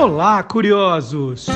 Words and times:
Olá, 0.00 0.44
curiosos! 0.44 1.46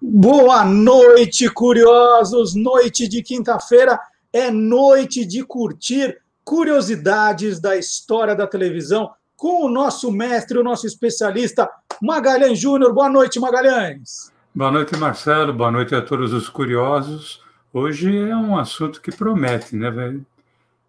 Boa 0.00 0.64
noite, 0.64 1.50
curiosos! 1.50 2.54
Noite 2.54 3.08
de 3.08 3.20
quinta-feira 3.20 3.98
é 4.32 4.48
noite 4.48 5.26
de 5.26 5.42
curtir 5.42 6.16
curiosidades 6.44 7.58
da 7.58 7.76
história 7.76 8.36
da 8.36 8.46
televisão 8.46 9.10
com 9.36 9.66
o 9.66 9.68
nosso 9.68 10.12
mestre, 10.12 10.56
o 10.56 10.62
nosso 10.62 10.86
especialista, 10.86 11.68
Magalhães 12.00 12.56
Júnior. 12.56 12.94
Boa 12.94 13.08
noite, 13.08 13.40
Magalhães. 13.40 14.32
Boa 14.54 14.70
noite, 14.70 14.96
Marcelo. 14.96 15.52
Boa 15.52 15.72
noite 15.72 15.96
a 15.96 16.00
todos 16.00 16.32
os 16.32 16.48
curiosos. 16.48 17.42
Hoje 17.72 18.16
é 18.16 18.36
um 18.36 18.56
assunto 18.56 19.00
que 19.00 19.10
promete, 19.10 19.74
né, 19.74 19.90
velho? 19.90 20.24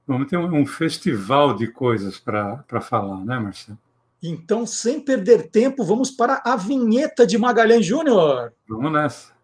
Vamos 0.05 0.29
ter 0.29 0.37
um 0.37 0.67
festival 0.67 1.55
de 1.55 1.65
coisas 1.65 2.19
para 2.19 2.79
falar, 2.79 3.25
né, 3.25 3.39
Marcelo? 3.39 3.86
Então, 4.21 4.65
sem 4.65 4.99
perder 4.99 5.49
tempo, 5.49 5.83
vamos 5.83 6.09
para 6.09 6.41
a 6.43 6.55
vinheta 6.55 7.25
de 7.25 7.37
Magalhães 7.37 7.85
Júnior. 7.85 8.51
Vamos 8.67 8.91
nessa. 8.91 9.37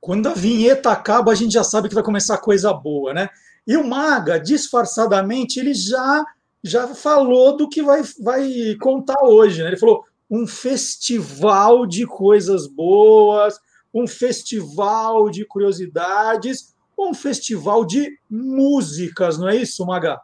Quando 0.00 0.26
a 0.26 0.34
vinheta 0.34 0.90
acaba, 0.90 1.30
a 1.30 1.34
gente 1.36 1.52
já 1.52 1.62
sabe 1.62 1.88
que 1.88 1.94
vai 1.94 2.02
começar 2.02 2.36
coisa 2.38 2.72
boa, 2.72 3.14
né? 3.14 3.28
E 3.64 3.76
o 3.76 3.86
Maga, 3.86 4.40
disfarçadamente, 4.40 5.60
ele 5.60 5.72
já 5.72 6.24
já 6.62 6.88
falou 6.94 7.56
do 7.56 7.68
que 7.68 7.82
vai, 7.82 8.02
vai 8.20 8.76
contar 8.80 9.24
hoje. 9.24 9.62
Né? 9.62 9.68
Ele 9.68 9.78
falou 9.78 10.04
um 10.30 10.46
festival 10.46 11.86
de 11.86 12.06
coisas 12.06 12.66
boas, 12.66 13.58
um 13.92 14.06
festival 14.06 15.28
de 15.28 15.44
curiosidades, 15.44 16.74
um 16.98 17.12
festival 17.12 17.84
de 17.84 18.18
músicas, 18.30 19.38
não 19.38 19.48
é 19.48 19.56
isso, 19.56 19.84
Maga? 19.84 20.20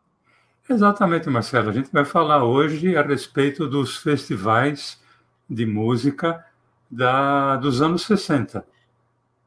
Exatamente, 0.69 1.29
Marcelo. 1.29 1.71
A 1.71 1.73
gente 1.73 1.91
vai 1.91 2.05
falar 2.05 2.45
hoje 2.45 2.97
a 2.97 3.03
respeito 3.03 3.67
dos 3.67 3.97
festivais 3.97 5.01
de 5.49 5.65
música 5.67 6.45
da, 6.91 7.57
dos 7.57 7.83
anos 7.83 8.03
60. 8.03 8.65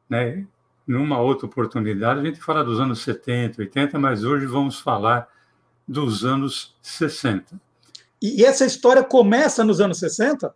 Né? 0.08 0.46
Numa 0.86 1.20
outra 1.20 1.46
oportunidade, 1.46 2.20
a 2.20 2.24
gente 2.24 2.40
fala 2.40 2.64
dos 2.64 2.80
anos 2.80 3.02
70, 3.02 3.62
80, 3.62 3.98
mas 3.98 4.24
hoje 4.24 4.46
vamos 4.46 4.80
falar 4.80 5.28
dos 5.92 6.24
anos 6.24 6.74
60. 6.82 7.60
E 8.20 8.44
essa 8.44 8.64
história 8.64 9.04
começa 9.04 9.62
nos 9.62 9.80
anos 9.80 9.98
60? 9.98 10.54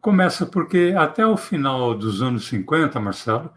Começa 0.00 0.46
porque 0.46 0.94
até 0.96 1.26
o 1.26 1.36
final 1.36 1.94
dos 1.94 2.22
anos 2.22 2.46
50, 2.46 3.00
Marcelo, 3.00 3.50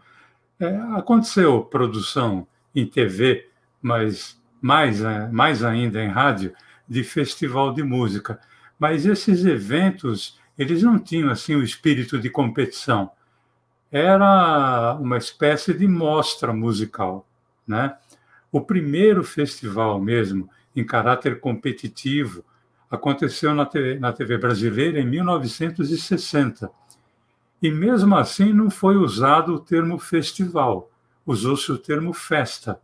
é, 0.58 0.76
aconteceu 0.96 1.62
produção 1.62 2.46
em 2.74 2.86
TV, 2.86 3.48
mas 3.80 4.40
mais, 4.60 5.02
é, 5.02 5.28
mais 5.28 5.62
ainda 5.62 6.02
em 6.02 6.08
rádio, 6.08 6.52
de 6.88 7.04
festival 7.04 7.72
de 7.72 7.82
música. 7.82 8.40
Mas 8.78 9.06
esses 9.06 9.44
eventos, 9.44 10.38
eles 10.58 10.82
não 10.82 10.98
tinham 10.98 11.30
assim 11.30 11.54
o 11.54 11.62
espírito 11.62 12.18
de 12.18 12.30
competição. 12.30 13.10
Era 13.90 14.96
uma 14.98 15.18
espécie 15.18 15.74
de 15.74 15.86
mostra 15.86 16.52
musical, 16.52 17.26
né? 17.66 17.96
O 18.50 18.60
primeiro 18.60 19.22
festival 19.22 20.00
mesmo 20.00 20.48
em 20.74 20.84
caráter 20.84 21.40
competitivo 21.40 22.44
aconteceu 22.90 23.54
na 23.54 23.64
TV, 23.64 23.98
na 23.98 24.12
TV 24.12 24.36
brasileira 24.36 25.00
em 25.00 25.06
1960. 25.06 26.70
E 27.62 27.70
mesmo 27.70 28.14
assim 28.16 28.52
não 28.52 28.70
foi 28.70 28.96
usado 28.96 29.54
o 29.54 29.60
termo 29.60 29.98
festival, 29.98 30.90
usou-se 31.24 31.70
o 31.72 31.78
termo 31.78 32.12
festa. 32.12 32.80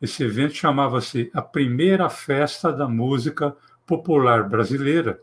Esse 0.00 0.22
evento 0.22 0.54
chamava-se 0.54 1.30
a 1.32 1.40
Primeira 1.40 2.08
Festa 2.10 2.72
da 2.72 2.86
Música 2.86 3.56
Popular 3.86 4.48
Brasileira, 4.48 5.20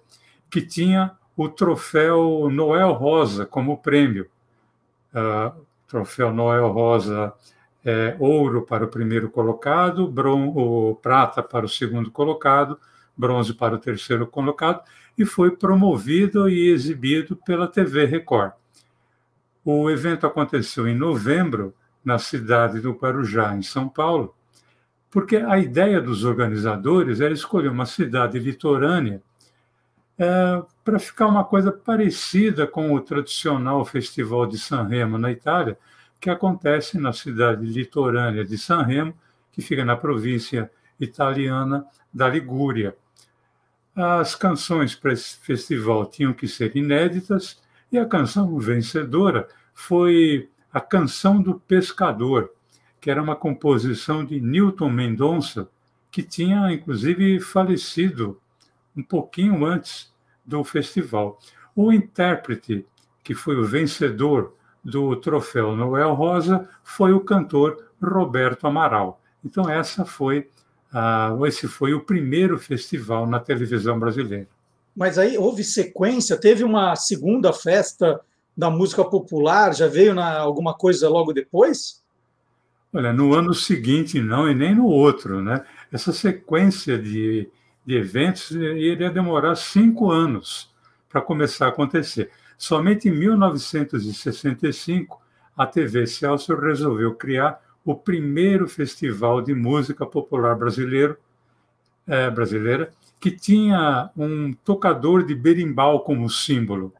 que 0.50 0.62
tinha 0.62 1.12
o 1.38 1.48
troféu 1.48 2.50
Noel 2.52 2.92
Rosa 2.94 3.46
como 3.46 3.78
prêmio. 3.78 4.28
Uh, 5.14 5.62
troféu 5.88 6.34
Noel 6.34 6.70
Rosa 6.70 7.34
é, 7.84 8.16
ouro 8.20 8.62
para 8.64 8.86
o 8.86 8.88
primeiro 8.88 9.30
colocado, 9.30 10.08
bron 10.08 10.94
prata 10.96 11.42
para 11.42 11.66
o 11.66 11.70
segundo 11.70 12.12
colocado, 12.12 12.80
bronze 13.18 13.54
para 13.54 13.76
o 13.76 13.80
terceiro 13.80 14.26
colocado, 14.28 14.82
e 15.18 15.26
foi 15.26 15.52
promovido 15.52 16.50
e 16.50 16.70
exibido 16.70 17.36
pela 17.36 17.68
TV 17.68 18.06
Record. 18.06 18.54
O 19.64 19.90
evento 19.90 20.26
aconteceu 20.26 20.88
em 20.88 20.96
novembro, 20.96 21.74
na 22.04 22.18
cidade 22.18 22.80
do 22.80 22.94
Guarujá, 22.94 23.56
em 23.56 23.62
São 23.62 23.88
Paulo, 23.88 24.36
porque 25.12 25.38
a 25.38 25.60
ideia 25.60 26.02
dos 26.02 26.24
organizadores 26.24 27.22
era 27.22 27.34
escolher 27.34 27.70
uma 27.70 27.86
cidade 27.86 28.40
litorânea 28.40 29.22
é, 30.18 30.64
para 30.84 30.98
ficar 30.98 31.28
uma 31.28 31.44
coisa 31.44 31.72
parecida 31.72 32.66
com 32.66 32.94
o 32.94 33.02
tradicional 33.02 33.84
Festival 33.86 34.48
de 34.48 34.58
Sanremo 34.58 35.18
na 35.18 35.32
Itália, 35.32 35.78
que 36.22 36.30
acontece 36.30 37.00
na 37.00 37.12
cidade 37.12 37.66
litorânea 37.66 38.46
de 38.46 38.56
Sanremo, 38.56 39.14
que 39.52 39.60
fica 39.60 39.84
na 39.84 39.98
província 39.98 40.72
italiana 41.00 41.84
da 42.14 42.30
Ligúria. 42.30 42.96
As 43.96 44.36
canções 44.36 44.94
para 44.94 45.14
esse 45.14 45.38
festival 45.38 46.06
tinham 46.06 46.32
que 46.32 46.48
ser 46.48 46.76
inéditas 46.76 47.60
e 47.92 47.98
a 47.98 48.06
canção 48.06 48.58
vencedora 48.60 49.48
foi 49.74 50.48
a 50.72 50.80
Canção 50.80 51.42
do 51.42 51.60
Pescador, 51.60 52.52
que 53.02 53.10
era 53.10 53.22
uma 53.22 53.36
composição 53.36 54.24
de 54.24 54.40
Newton 54.40 54.90
Mendonça, 54.90 55.68
que 56.12 56.22
tinha 56.22 56.72
inclusive 56.72 57.40
falecido 57.40 58.40
um 58.96 59.02
pouquinho 59.02 59.66
antes 59.66 60.14
do 60.46 60.64
festival. 60.64 61.40
O 61.76 61.92
intérprete, 61.92 62.86
que 63.24 63.34
foi 63.34 63.58
o 63.58 63.66
vencedor 63.66 64.56
do 64.84 65.16
troféu 65.16 65.76
Noel 65.76 66.14
Rosa 66.14 66.68
foi 66.84 67.14
o 67.14 67.22
cantor 67.22 67.86
Roberto 68.02 68.66
Amaral. 68.66 69.22
Então 69.44 69.70
essa 69.70 70.06
foi 70.06 70.50
uh, 70.94 71.46
esse 71.46 71.68
foi 71.68 71.94
o 71.94 72.02
primeiro 72.02 72.58
festival 72.58 73.28
na 73.28 73.40
televisão 73.40 74.00
brasileira. 74.00 74.48
Mas 74.96 75.18
aí 75.18 75.38
houve 75.38 75.64
sequência, 75.64 76.38
teve 76.38 76.64
uma 76.64 76.96
segunda 76.96 77.54
festa 77.54 78.20
da 78.56 78.70
música 78.70 79.04
popular, 79.04 79.74
já 79.74 79.88
veio 79.88 80.14
na, 80.14 80.40
alguma 80.40 80.74
coisa 80.74 81.08
logo 81.08 81.32
depois? 81.32 82.02
Olha, 82.94 83.14
no 83.14 83.34
ano 83.34 83.54
seguinte 83.54 84.22
não 84.22 84.50
e 84.50 84.54
nem 84.54 84.76
no 84.76 84.86
outro, 84.86 85.42
né? 85.42 85.64
Essa 85.92 86.12
sequência 86.12 86.98
de, 87.00 87.50
de 87.86 87.96
eventos 87.96 88.52
iria 88.52 89.10
demorar 89.10 89.56
cinco 89.56 90.12
anos 90.12 90.70
para 91.08 91.22
começar 91.22 91.68
a 91.68 91.70
acontecer. 91.70 92.32
Somente 92.62 93.10
em 93.10 93.12
1965, 93.12 95.20
a 95.58 95.66
TV 95.66 96.06
Celso 96.06 96.54
resolveu 96.54 97.16
criar 97.16 97.60
o 97.84 97.96
primeiro 97.96 98.68
festival 98.68 99.42
de 99.42 99.56
música 99.56 100.06
popular 100.06 100.56
brasileiro, 100.56 101.18
é, 102.06 102.30
brasileira, 102.30 102.92
que 103.20 103.32
tinha 103.32 104.12
um 104.16 104.54
tocador 104.54 105.26
de 105.26 105.34
berimbau 105.34 106.04
como 106.04 106.30
símbolo. 106.30 106.94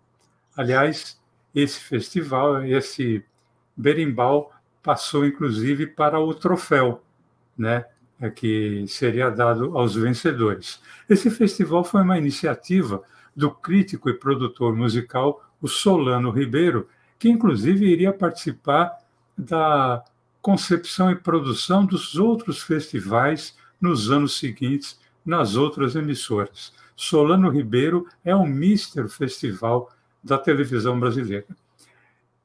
Aliás, 0.58 1.22
esse 1.54 1.80
festival, 1.80 2.66
esse 2.66 3.24
berimbau, 3.78 4.52
passou 4.82 5.28
inclusive 5.28 5.86
para 5.86 6.20
o 6.20 6.34
troféu, 6.34 7.04
né, 7.56 7.86
é, 8.20 8.32
que 8.32 8.84
seria 8.88 9.30
dado 9.30 9.78
aos 9.78 9.94
vencedores. 9.94 10.82
Esse 11.08 11.30
festival 11.30 11.84
foi 11.84 12.02
uma 12.02 12.18
iniciativa 12.18 13.04
do 13.36 13.52
crítico 13.52 14.10
e 14.10 14.16
produtor 14.16 14.76
musical 14.76 15.51
o 15.62 15.68
Solano 15.68 16.32
Ribeiro, 16.32 16.88
que 17.20 17.30
inclusive 17.30 17.86
iria 17.86 18.12
participar 18.12 18.98
da 19.38 20.04
concepção 20.42 21.12
e 21.12 21.16
produção 21.16 21.86
dos 21.86 22.16
outros 22.16 22.62
festivais 22.64 23.56
nos 23.80 24.12
anos 24.12 24.40
seguintes 24.40 25.00
nas 25.26 25.56
outras 25.56 25.96
emissoras. 25.96 26.74
Solano 26.96 27.50
Ribeiro 27.50 28.08
é 28.24 28.36
o 28.36 28.46
Mister 28.46 29.08
Festival 29.08 29.92
da 30.24 30.38
televisão 30.38 31.00
brasileira. 31.00 31.48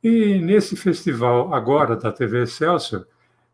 E 0.02 0.38
nesse 0.38 0.76
festival 0.76 1.52
agora 1.52 1.96
da 1.96 2.12
TV 2.12 2.42
Excelsior, 2.42 3.06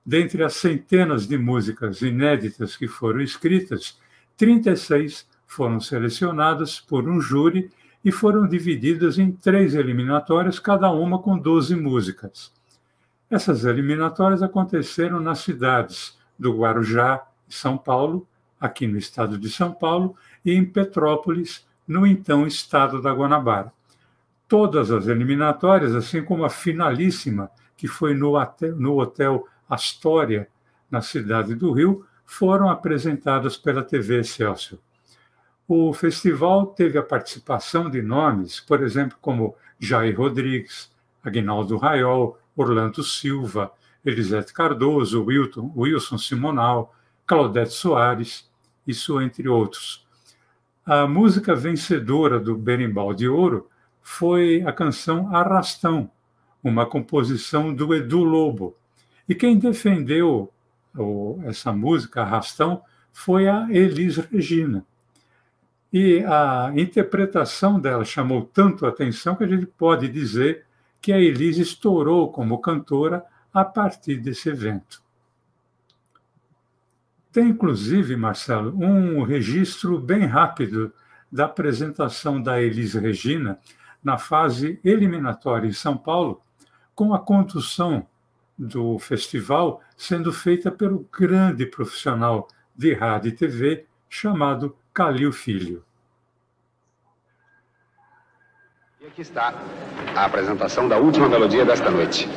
dentre 0.04 0.42
as 0.42 0.54
centenas 0.54 1.26
de 1.26 1.38
músicas 1.38 2.02
inéditas 2.02 2.76
que 2.76 2.88
foram 2.88 3.20
escritas, 3.20 3.98
36 4.36 5.26
foram 5.46 5.80
selecionadas 5.80 6.80
por 6.80 7.08
um 7.08 7.20
júri 7.20 7.70
e 8.04 8.10
foram 8.10 8.46
divididas 8.46 9.18
em 9.18 9.30
três 9.30 9.74
eliminatórias, 9.74 10.58
cada 10.58 10.90
uma 10.90 11.20
com 11.20 11.38
12 11.38 11.76
músicas. 11.76 12.52
Essas 13.30 13.64
eliminatórias 13.64 14.42
aconteceram 14.42 15.20
nas 15.20 15.38
cidades 15.38 16.18
do 16.38 16.56
Guarujá 16.56 17.22
São 17.48 17.78
Paulo, 17.78 18.26
aqui 18.60 18.86
no 18.86 18.98
estado 18.98 19.38
de 19.38 19.48
São 19.48 19.72
Paulo, 19.72 20.16
e 20.44 20.52
em 20.52 20.64
Petrópolis, 20.64 21.66
no 21.86 22.06
então 22.06 22.46
estado 22.46 23.00
da 23.00 23.12
Guanabara. 23.12 23.72
Todas 24.48 24.90
as 24.90 25.06
eliminatórias, 25.06 25.94
assim 25.94 26.22
como 26.22 26.44
a 26.44 26.50
finalíssima, 26.50 27.50
que 27.76 27.88
foi 27.88 28.14
no 28.14 28.36
hotel, 28.36 28.76
no 28.76 29.00
hotel 29.00 29.48
Astoria, 29.68 30.46
na 30.90 31.00
cidade 31.00 31.54
do 31.54 31.72
Rio, 31.72 32.04
foram 32.26 32.68
apresentadas 32.68 33.56
pela 33.56 33.82
TV 33.82 34.20
Excelsior. 34.20 34.78
O 35.74 35.90
festival 35.94 36.66
teve 36.66 36.98
a 36.98 37.02
participação 37.02 37.88
de 37.88 38.02
nomes, 38.02 38.60
por 38.60 38.82
exemplo, 38.82 39.16
como 39.22 39.56
Jair 39.80 40.14
Rodrigues, 40.18 40.92
Agnaldo 41.24 41.78
Raiol, 41.78 42.38
Orlando 42.54 43.02
Silva, 43.02 43.72
Elisete 44.04 44.52
Cardoso, 44.52 45.24
Wilton, 45.24 45.72
Wilson 45.74 46.18
Simonal, 46.18 46.94
Claudete 47.24 47.72
Soares, 47.72 48.50
isso 48.86 49.18
entre 49.18 49.48
outros. 49.48 50.06
A 50.84 51.06
música 51.06 51.56
vencedora 51.56 52.38
do 52.38 52.54
Berimbau 52.54 53.14
de 53.14 53.26
Ouro 53.26 53.70
foi 54.02 54.62
a 54.66 54.74
canção 54.74 55.34
Arrastão, 55.34 56.10
uma 56.62 56.84
composição 56.84 57.74
do 57.74 57.94
Edu 57.94 58.22
Lobo. 58.22 58.76
E 59.26 59.34
quem 59.34 59.58
defendeu 59.58 60.52
essa 61.44 61.72
música, 61.72 62.20
Arrastão, 62.20 62.82
foi 63.10 63.48
a 63.48 63.66
Elis 63.70 64.18
Regina. 64.18 64.84
E 65.92 66.24
a 66.24 66.72
interpretação 66.74 67.78
dela 67.78 68.04
chamou 68.04 68.42
tanto 68.42 68.86
a 68.86 68.88
atenção 68.88 69.34
que 69.34 69.44
a 69.44 69.48
gente 69.48 69.66
pode 69.66 70.08
dizer 70.08 70.64
que 71.00 71.12
a 71.12 71.18
Elis 71.18 71.58
estourou 71.58 72.32
como 72.32 72.60
cantora 72.60 73.24
a 73.52 73.64
partir 73.64 74.16
desse 74.16 74.48
evento. 74.48 75.02
Tem, 77.30 77.48
inclusive, 77.48 78.16
Marcelo, 78.16 78.74
um 78.78 79.22
registro 79.22 79.98
bem 79.98 80.24
rápido 80.24 80.92
da 81.30 81.46
apresentação 81.46 82.40
da 82.40 82.60
Elis 82.60 82.94
Regina 82.94 83.58
na 84.02 84.18
fase 84.18 84.80
eliminatória 84.84 85.66
em 85.66 85.72
São 85.72 85.96
Paulo, 85.96 86.40
com 86.94 87.14
a 87.14 87.18
condução 87.18 88.06
do 88.58 88.98
festival 88.98 89.80
sendo 89.96 90.32
feita 90.32 90.70
pelo 90.70 91.08
grande 91.10 91.64
profissional 91.66 92.48
de 92.76 92.92
rádio 92.92 93.30
e 93.30 93.32
TV 93.32 93.86
chamado 94.08 94.76
Calil 94.94 95.32
Filho. 95.32 95.82
E 99.00 99.06
aqui 99.06 99.22
está 99.22 99.54
a 100.14 100.24
apresentação 100.26 100.86
da 100.86 100.98
última 100.98 101.30
melodia 101.30 101.64
desta 101.64 101.90
noite. 101.90 102.28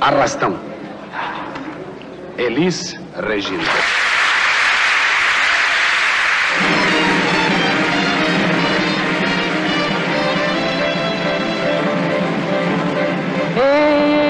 Arrastão. 0.00 0.56
Elis 2.38 2.94
Regina. 3.16 3.64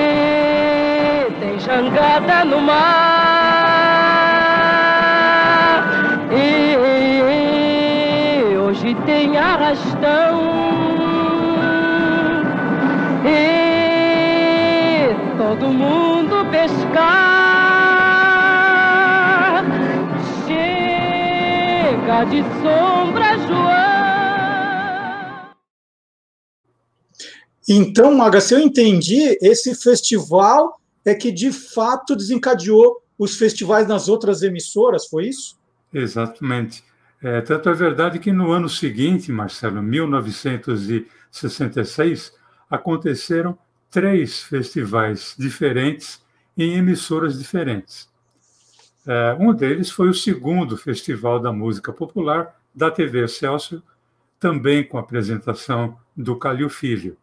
Ei, 0.07 1.31
tem 1.41 1.59
jangada 1.61 2.45
no 2.47 2.61
mar. 2.63 2.96
Todo 15.59 15.73
mundo 15.73 16.45
pescar. 16.51 17.65
Chega 20.47 22.25
de 22.25 22.43
sombra, 22.63 23.39
João. 23.47 23.87
Então, 27.69 28.15
Maga, 28.15 28.41
se 28.41 28.55
eu 28.55 28.61
entendi, 28.61 29.37
esse 29.43 29.75
festival 29.75 30.81
é 31.05 31.13
que 31.15 31.33
de 31.33 31.51
fato 31.51 32.15
desencadeou 32.15 33.03
os 33.19 33.37
festivais 33.37 33.89
nas 33.89 34.09
outras 34.09 34.43
emissoras, 34.43 35.07
foi 35.07 35.27
isso? 35.29 35.59
Exatamente. 35.93 36.85
É, 37.23 37.41
tanto 37.41 37.71
é 37.71 37.73
verdade 37.73 38.19
que 38.19 38.31
no 38.31 38.53
ano 38.53 38.69
seguinte, 38.69 39.33
Marcelo, 39.33 39.83
1966, 39.83 42.31
aconteceram 42.71 43.59
três 43.97 44.43
festivais 44.43 45.35
diferentes 45.39 46.23
em 46.55 46.77
emissoras 46.77 47.39
diferentes. 47.39 48.11
É, 49.07 49.35
um 49.41 49.55
deles 49.55 49.91
foi 49.91 50.11
o 50.11 50.15
segundo 50.15 50.77
Festival 50.77 51.41
da 51.41 51.51
Música 51.51 51.95
Popular 51.95 52.61
da 52.75 52.91
TV 52.91 53.25
Excelsior, 53.25 53.83
também 54.39 54.85
com 54.85 54.99
a 54.99 55.01
apresentação 55.01 55.99
do 56.15 56.37
Calil 56.37 56.69
Filho. 56.69 57.17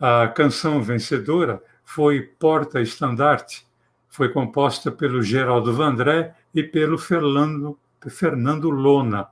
A 0.00 0.26
canção 0.26 0.82
vencedora 0.82 1.62
foi 1.84 2.22
Porta 2.22 2.80
Estandarte, 2.80 3.64
foi 4.08 4.30
composta 4.30 4.90
pelo 4.90 5.22
Geraldo 5.22 5.72
Vandré 5.72 6.34
e 6.52 6.64
pelo 6.64 6.98
Fernando, 6.98 7.78
Fernando 8.08 8.68
Lona. 8.68 9.28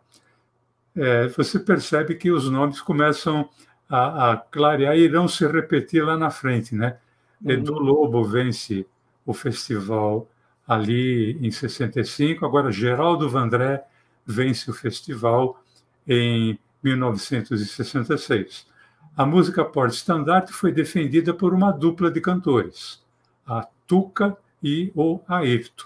É, 0.95 1.27
você 1.27 1.59
percebe 1.59 2.15
que 2.15 2.31
os 2.31 2.49
nomes 2.49 2.81
começam 2.81 3.51
a, 3.93 4.33
a 4.33 4.37
clarear 4.39 4.97
irão 4.97 5.29
se 5.29 5.47
repetir 5.47 6.03
lá 6.03 6.17
na 6.17 6.31
frente, 6.31 6.75
né? 6.75 6.97
Edu 7.45 7.75
Lobo 7.75 8.25
vence 8.25 8.87
o 9.27 9.35
festival 9.35 10.27
ali 10.67 11.37
em 11.47 11.51
65, 11.51 12.47
agora 12.47 12.73
Geraldo 12.73 13.29
Vandré 13.29 13.85
vence 14.25 14.71
o 14.71 14.73
festival 14.73 15.63
em 16.09 16.59
1966. 16.83 18.67
A 19.15 19.27
música 19.27 19.63
Porta 19.63 19.95
Estandarte 19.95 20.53
foi 20.55 20.73
defendida 20.73 21.35
por 21.35 21.53
uma 21.53 21.71
dupla 21.71 22.11
de 22.11 22.21
cantores, 22.21 23.05
a 23.47 23.69
Tuca 23.87 24.35
e 24.63 24.91
o 24.95 25.21
Ayrton. 25.29 25.85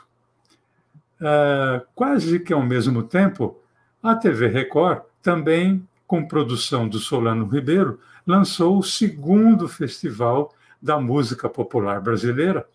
Uh, 1.21 1.85
quase 1.93 2.39
que 2.39 2.53
ao 2.53 2.63
mesmo 2.63 3.03
tempo, 3.03 3.61
a 4.01 4.15
TV 4.15 4.47
Record, 4.47 5.03
também 5.21 5.85
com 6.07 6.27
produção 6.27 6.89
do 6.89 6.99
Solano 6.99 7.47
Ribeiro, 7.47 7.99
lançou 8.27 8.79
o 8.79 8.83
segundo 8.83 9.69
festival 9.69 10.55
da 10.81 11.01
música 11.01 11.49
popular 11.49 12.01
brasileira, 12.01 12.67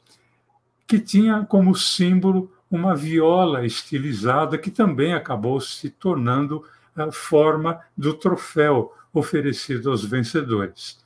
que 0.87 0.99
tinha 0.99 1.45
como 1.45 1.75
símbolo 1.75 2.51
uma 2.69 2.95
viola 2.95 3.65
estilizada 3.65 4.57
que 4.57 4.71
também 4.71 5.13
acabou 5.13 5.59
se 5.59 5.89
tornando 5.89 6.63
a 6.95 7.11
forma 7.11 7.79
do 7.97 8.13
troféu 8.13 8.93
oferecido 9.13 9.89
aos 9.89 10.03
vencedores. 10.03 10.99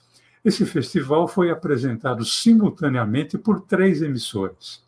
Esse 0.43 0.65
festival 0.65 1.27
foi 1.27 1.49
apresentado 1.49 2.23
simultaneamente 2.23 3.37
por 3.37 3.61
três 3.61 4.01
emissoras: 4.01 4.83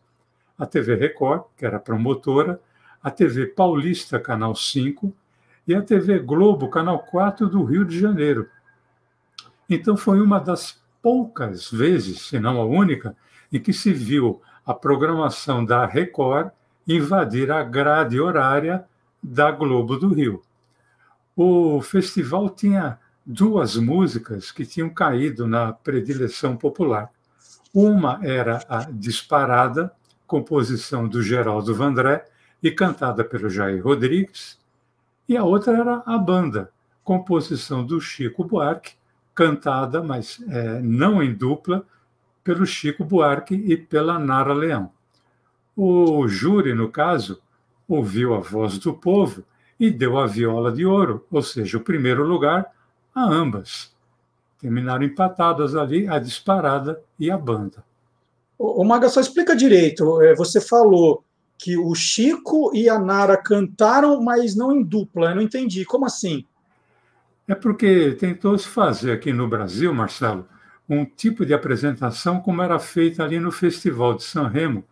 a 0.58 0.66
TV 0.66 0.96
Record, 0.96 1.46
que 1.58 1.66
era 1.66 1.80
promotora, 1.80 2.62
a 3.02 3.10
TV 3.10 3.48
Paulista, 3.48 4.20
Canal 4.20 4.56
5, 4.56 5.14
e 5.68 5.76
a 5.76 5.82
TV 5.82 6.20
Globo, 6.20 6.70
Canal 6.70 7.00
4 7.00 7.48
do 7.50 7.64
Rio 7.64 7.84
de 7.84 8.00
Janeiro. 8.00 8.50
Então, 9.70 9.98
foi 9.98 10.22
uma 10.22 10.40
das 10.40 10.82
poucas 11.02 11.70
vezes, 11.70 12.22
se 12.22 12.40
não 12.40 12.62
a 12.62 12.66
única, 12.66 13.16
em 13.52 13.60
que 13.60 13.74
se 13.74 13.92
viu 13.92 14.42
a 14.66 14.74
programação 14.74 15.64
da 15.64 15.86
Record 15.86 16.52
invadir 16.88 17.52
a 17.52 17.64
grade 17.64 18.20
horária 18.20 18.86
da 19.22 19.52
Globo 19.52 19.98
do 19.98 20.14
Rio. 20.14 20.42
O 21.36 21.82
festival 21.82 22.50
tinha 22.50 22.98
duas 23.26 23.76
músicas 23.76 24.52
que 24.52 24.66
tinham 24.66 24.90
caído 24.90 25.48
na 25.48 25.74
predileção 25.74 26.56
popular. 26.56 27.10
Uma 27.74 28.20
era 28.24 28.64
a 28.70 28.86
Disparada, 28.90 29.92
composição 30.26 31.08
do 31.08 31.22
Geraldo 31.22 31.76
Vandré 31.76 32.26
e 32.64 32.72
cantada 32.72 33.24
pelo 33.24 33.50
Jair 33.50 33.84
Rodrigues, 33.84 34.58
e 35.28 35.36
a 35.36 35.44
outra 35.44 35.78
era 35.78 36.04
a 36.06 36.18
Banda, 36.18 36.72
composição 37.04 37.86
do 37.86 38.00
Chico 38.00 38.44
Buarque, 38.44 38.94
cantada, 39.34 40.02
mas 40.02 40.44
é, 40.50 40.80
não 40.82 41.22
em 41.22 41.34
dupla, 41.34 41.86
pelo 42.44 42.66
Chico 42.66 43.04
Buarque 43.04 43.56
e 43.56 43.76
pela 43.76 44.18
Nara 44.18 44.54
Leão. 44.54 44.92
O 45.76 46.28
júri, 46.28 46.74
no 46.74 46.90
caso, 46.90 47.42
ouviu 47.88 48.34
a 48.34 48.40
voz 48.40 48.80
do 48.80 48.94
povo 48.94 49.44
e 49.80 49.92
deu 49.92 50.18
a 50.18 50.26
viola 50.26 50.72
de 50.72 50.86
ouro, 50.86 51.26
ou 51.32 51.44
seja, 51.44 51.78
o 51.78 51.84
primeiro 51.84 52.24
lugar, 52.24 52.74
a 53.14 53.24
ambas. 53.24 53.96
Terminaram 54.60 55.04
empatadas 55.04 55.76
ali 55.76 56.08
a 56.08 56.18
disparada 56.18 57.02
e 57.20 57.30
a 57.30 57.38
banda. 57.38 57.86
O 58.58 58.84
Maga, 58.84 59.08
só 59.08 59.20
explica 59.22 59.56
direito. 59.56 60.20
É, 60.22 60.34
você 60.34 60.60
falou 60.60 61.24
que 61.58 61.78
o 61.78 61.94
Chico 61.96 62.72
e 62.74 62.88
a 62.88 63.00
Nara 63.00 63.36
cantaram, 63.36 64.22
mas 64.22 64.56
não 64.56 64.72
em 64.72 64.84
dupla. 64.84 65.32
Eu 65.32 65.36
não 65.36 65.42
entendi. 65.42 65.84
Como 65.84 66.06
assim? 66.06 66.46
É 67.48 67.56
porque 67.56 68.12
tentou 68.20 68.58
se 68.58 68.68
fazer 68.68 69.12
aqui 69.12 69.32
no 69.34 69.48
Brasil, 69.48 69.94
Marcelo, 69.94 70.48
um 70.88 71.06
tipo 71.06 71.46
de 71.46 71.54
apresentação 71.54 72.40
como 72.40 72.62
era 72.62 72.78
feita 72.78 73.24
ali 73.24 73.40
no 73.40 73.52
Festival 73.52 74.16
de 74.16 74.24
San 74.24 74.48
Remo, 74.48 74.84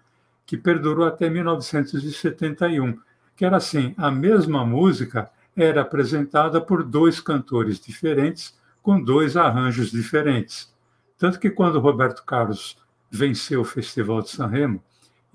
que 0.46 0.58
perdurou 0.58 1.06
até 1.06 1.30
1971, 1.30 2.98
que 3.36 3.46
era 3.46 3.58
assim, 3.58 3.94
a 3.98 4.10
mesma 4.10 4.66
música 4.66 5.30
era 5.56 5.82
apresentada 5.82 6.62
por 6.62 6.84
dois 6.84 7.20
cantores 7.20 7.80
diferentes, 7.80 8.58
com 8.82 9.02
dois 9.02 9.36
arranjos 9.36 9.92
diferentes. 9.92 10.74
Tanto 11.18 11.40
que 11.40 11.50
quando 11.50 11.80
Roberto 11.80 12.24
Carlos 12.26 12.78
venceu 13.10 13.62
o 13.62 13.66
Festival 13.66 14.22
de 14.22 14.30
San 14.30 14.48
Remo, 14.48 14.84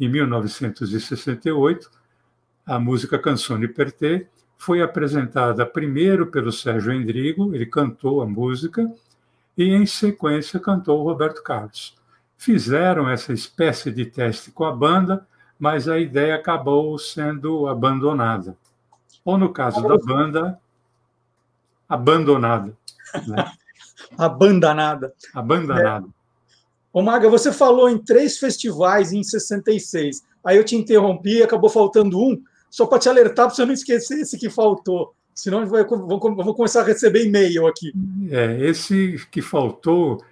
em 0.00 0.08
1968, 0.08 1.90
a 2.66 2.78
música 2.80 3.18
Canzone 3.18 3.68
per 3.68 3.92
te 3.92 4.26
foi 4.56 4.82
apresentada 4.82 5.66
primeiro 5.66 6.26
pelo 6.26 6.52
Sérgio 6.52 6.92
Endrigo, 6.92 7.54
ele 7.54 7.66
cantou 7.66 8.22
a 8.22 8.26
música, 8.26 8.90
e 9.56 9.64
em 9.74 9.86
sequência 9.86 10.58
cantou 10.60 11.00
o 11.00 11.04
Roberto 11.04 11.42
Carlos. 11.42 11.96
Fizeram 12.36 13.08
essa 13.08 13.32
espécie 13.32 13.90
de 13.90 14.06
teste 14.06 14.50
com 14.50 14.64
a 14.64 14.72
banda, 14.72 15.26
mas 15.58 15.88
a 15.88 15.98
ideia 15.98 16.36
acabou 16.36 16.98
sendo 16.98 17.68
abandonada. 17.68 18.56
Ou 19.24 19.36
no 19.36 19.52
caso 19.52 19.82
da 19.86 19.98
banda, 19.98 20.58
abandonada. 21.88 22.76
Né? 23.26 23.52
Abandonada. 24.16 25.12
Abandonada. 25.34 26.06
É. 26.06 26.19
Ô 26.92 27.02
Maga, 27.02 27.28
você 27.28 27.52
falou 27.52 27.88
em 27.88 27.98
três 27.98 28.38
festivais 28.38 29.12
em 29.12 29.22
66. 29.22 30.24
Aí 30.44 30.56
eu 30.56 30.64
te 30.64 30.74
interrompi, 30.74 31.42
acabou 31.42 31.70
faltando 31.70 32.18
um, 32.18 32.42
só 32.68 32.86
para 32.86 32.98
te 32.98 33.08
alertar 33.08 33.46
para 33.46 33.54
você 33.54 33.64
não 33.64 33.72
esquecer 33.72 34.20
esse 34.20 34.38
que 34.38 34.50
faltou. 34.50 35.14
Senão 35.34 35.66
vai, 35.66 35.84
vou, 35.84 36.18
vou 36.18 36.54
começar 36.54 36.80
a 36.80 36.84
receber 36.84 37.26
e-mail 37.26 37.66
aqui. 37.66 37.92
É, 38.30 38.58
esse 38.60 39.24
que 39.30 39.40
faltou, 39.40 40.22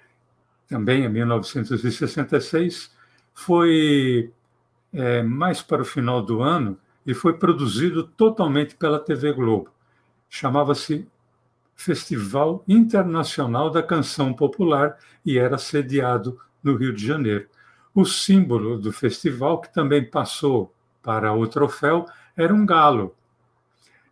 também 0.68 1.04
em 1.04 1.08
1966, 1.08 2.90
foi 3.32 4.32
é, 4.92 5.22
mais 5.22 5.62
para 5.62 5.82
o 5.82 5.84
final 5.84 6.20
do 6.20 6.42
ano 6.42 6.76
e 7.06 7.14
foi 7.14 7.38
produzido 7.38 8.04
totalmente 8.04 8.74
pela 8.74 8.98
TV 8.98 9.32
Globo. 9.32 9.70
Chamava-se 10.28 11.06
Festival 11.74 12.64
Internacional 12.66 13.70
da 13.70 13.82
Canção 13.82 14.34
Popular 14.34 14.98
e 15.24 15.38
era 15.38 15.56
sediado 15.56 16.38
no 16.62 16.76
Rio 16.76 16.92
de 16.92 17.06
Janeiro. 17.06 17.46
O 17.94 18.04
símbolo 18.04 18.78
do 18.78 18.92
festival, 18.92 19.60
que 19.60 19.72
também 19.72 20.04
passou 20.04 20.72
para 21.02 21.32
o 21.32 21.46
troféu, 21.46 22.06
era 22.36 22.54
um 22.54 22.64
galo. 22.64 23.14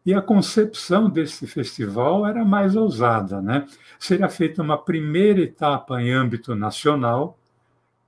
E 0.05 0.15
a 0.15 0.23
concepção 0.23 1.11
desse 1.11 1.47
festival 1.47 2.27
era 2.27 2.45
mais 2.45 2.77
ousada, 2.77 3.43
né? 3.43 3.67
Seria 3.99 4.29
feita 4.29 4.63
uma 4.63 4.79
primeira 4.79 5.41
etapa 5.41 6.01
em 6.01 6.13
âmbito 6.13 6.55
nacional 6.55 7.37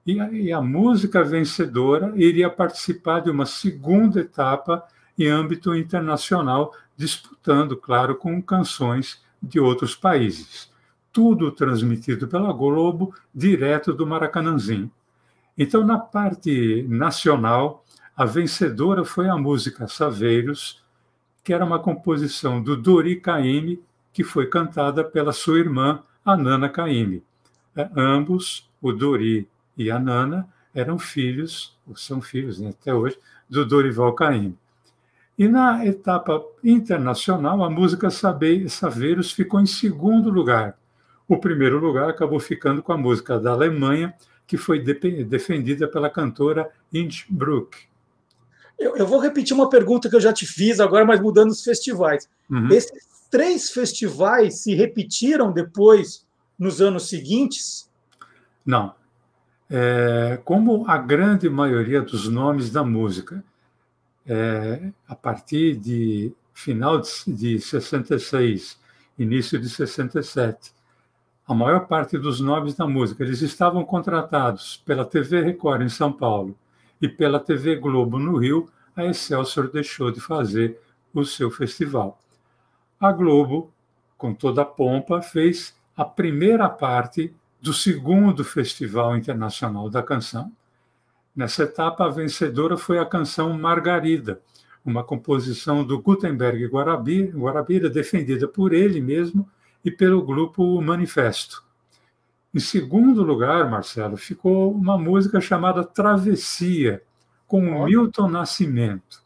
e 0.07 0.21
a, 0.21 0.33
e 0.33 0.53
a 0.53 0.61
música 0.61 1.23
vencedora 1.25 2.13
iria 2.15 2.49
participar 2.49 3.21
de 3.21 3.31
uma 3.31 3.45
segunda 3.45 4.21
etapa 4.21 4.87
em 5.19 5.27
âmbito 5.27 5.75
internacional, 5.75 6.73
disputando, 6.97 7.77
claro, 7.77 8.17
com 8.17 8.41
canções 8.41 9.21
de 9.43 9.59
outros 9.61 9.95
países. 9.95 10.71
Tudo 11.13 11.51
transmitido 11.51 12.29
pela 12.29 12.53
Globo, 12.53 13.15
direto 13.35 13.93
do 13.93 14.07
Maracanãzinho. 14.07 14.91
Então, 15.57 15.85
na 15.85 15.99
parte 15.99 16.87
nacional, 16.89 17.85
a 18.17 18.25
vencedora 18.25 19.05
foi 19.05 19.29
a 19.29 19.37
música 19.37 19.89
Saveiros, 19.89 20.83
que 21.43 21.53
era 21.53 21.65
uma 21.65 21.79
composição 21.79 22.63
do 22.63 22.77
Dori 22.77 23.17
Caymmi, 23.21 23.81
que 24.13 24.23
foi 24.23 24.47
cantada 24.47 25.03
pela 25.03 25.33
sua 25.33 25.59
irmã, 25.59 26.03
a 26.25 26.37
Nana 26.37 26.69
Caymmi. 26.69 27.23
É, 27.77 27.89
ambos, 27.97 28.69
o 28.83 28.93
Dori 28.93 29.49
e 29.77 29.91
a 29.91 29.99
Nana, 29.99 30.49
eram 30.75 30.99
filhos, 30.99 31.77
ou 31.87 31.97
são 31.97 32.21
filhos 32.21 32.61
né, 32.61 32.71
até 32.71 32.95
hoje, 32.95 33.19
do 33.49 33.65
Dorival 33.65 34.13
Caymmi. 34.15 34.57
E 35.39 35.47
na 35.47 35.87
etapa 35.87 36.45
internacional, 36.63 37.63
a 37.63 37.71
música 37.71 38.11
Saveiros 38.11 39.31
ficou 39.31 39.61
em 39.61 39.67
segundo 39.67 40.31
lugar. 40.31 40.77
O 41.29 41.37
primeiro 41.37 41.79
lugar 41.79 42.09
acabou 42.09 42.41
ficando 42.41 42.83
com 42.83 42.93
a 42.93 42.97
música 42.97 43.39
da 43.39 43.53
Alemanha, 43.53 44.15
que 44.47 44.57
foi 44.57 44.83
defendida 44.83 45.87
pela 45.87 46.09
cantora 46.09 46.71
Innsbruck. 46.93 47.77
Eu, 48.79 48.97
eu, 48.97 49.07
vou 49.07 49.19
repetir 49.21 49.55
uma 49.55 49.69
pergunta 49.69 50.09
que 50.09 50.17
eu 50.17 50.21
já 50.21 50.33
te 50.33 50.47
fiz 50.47 50.81
agora, 50.81 51.05
mas 51.05 51.21
mudando 51.21 51.51
os 51.51 51.63
festivais. 51.63 52.29
Uhum. 52.49 52.69
Esses 52.69 53.07
três 53.31 53.71
festivais 53.71 54.63
se 54.63 54.75
repetiram 54.75 55.53
depois 55.53 56.27
nos 56.59 56.81
anos 56.81 57.09
seguintes? 57.09 57.91
Não. 58.65 58.95
É, 59.69 60.41
como 60.45 60.89
a 60.89 60.97
grande 60.97 61.51
maioria 61.51 62.01
dos 62.01 62.27
nomes 62.27 62.71
da 62.71 62.83
música 62.83 63.45
é, 64.27 64.91
a 65.07 65.15
partir 65.15 65.77
de 65.77 66.33
final 66.55 67.03
de 67.27 67.61
66, 67.61 68.79
início 69.19 69.61
de 69.61 69.69
67, 69.69 70.73
a 71.49 71.55
maior 71.55 71.87
parte 71.87 72.19
dos 72.19 72.41
nomes 72.41 72.75
da 72.75 72.87
música, 72.87 73.25
eles 73.25 73.41
estavam 73.41 73.85
contratados 73.85 74.77
pela 74.85 75.05
TV 75.05 75.41
Record 75.41 75.83
em 75.83 75.89
São 75.89 76.13
Paulo 76.13 76.55
e 77.01 77.09
pela 77.09 77.41
TV 77.41 77.77
Globo 77.77 78.19
no 78.19 78.37
Rio, 78.37 78.69
a 78.95 79.05
Excelsior 79.05 79.71
deixou 79.71 80.11
de 80.11 80.21
fazer 80.21 80.79
o 81.15 81.25
seu 81.25 81.51
festival. 81.51 82.19
A 83.01 83.11
Globo, 83.11 83.73
com 84.17 84.35
toda 84.35 84.63
a 84.63 84.67
pompa, 84.67 85.23
fez 85.23 85.75
a 85.97 86.05
primeira 86.05 86.69
parte 86.69 87.35
do 87.61 87.73
segundo 87.73 88.45
Festival 88.45 89.17
Internacional 89.17 89.89
da 89.89 90.03
Canção, 90.03 90.53
Nessa 91.39 91.63
etapa, 91.63 92.05
a 92.05 92.09
vencedora 92.09 92.77
foi 92.77 92.99
a 92.99 93.07
canção 93.07 93.57
Margarida, 93.57 94.43
uma 94.85 95.05
composição 95.05 95.85
do 95.85 96.03
Gutenberg 96.03 96.67
Guarabira, 96.67 97.39
Guarabira 97.39 97.89
defendida 97.89 98.49
por 98.49 98.73
ele 98.73 99.01
mesmo 99.01 99.49
e 99.85 99.91
pelo 99.91 100.23
grupo 100.23 100.81
Manifesto. 100.81 101.65
Em 102.55 102.61
segundo 102.61 103.23
lugar, 103.23 103.71
Marcelo, 103.71 104.17
ficou 104.17 104.73
uma 104.73 104.97
música 104.97 105.41
chamada 105.41 105.85
Travessia, 105.85 107.03
com 107.47 107.71
o 107.71 107.85
Milton 107.85 108.29
Nascimento. 108.29 109.23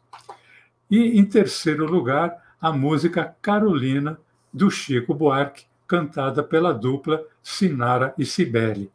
E, 0.89 1.19
em 1.19 1.25
terceiro 1.25 1.85
lugar, 1.85 2.35
a 2.59 2.71
música 2.71 3.35
Carolina, 3.41 4.19
do 4.53 4.69
Chico 4.69 5.13
Buarque, 5.13 5.65
cantada 5.87 6.43
pela 6.43 6.73
dupla 6.73 7.23
Sinara 7.41 8.13
e 8.17 8.25
Cibele. 8.25 8.91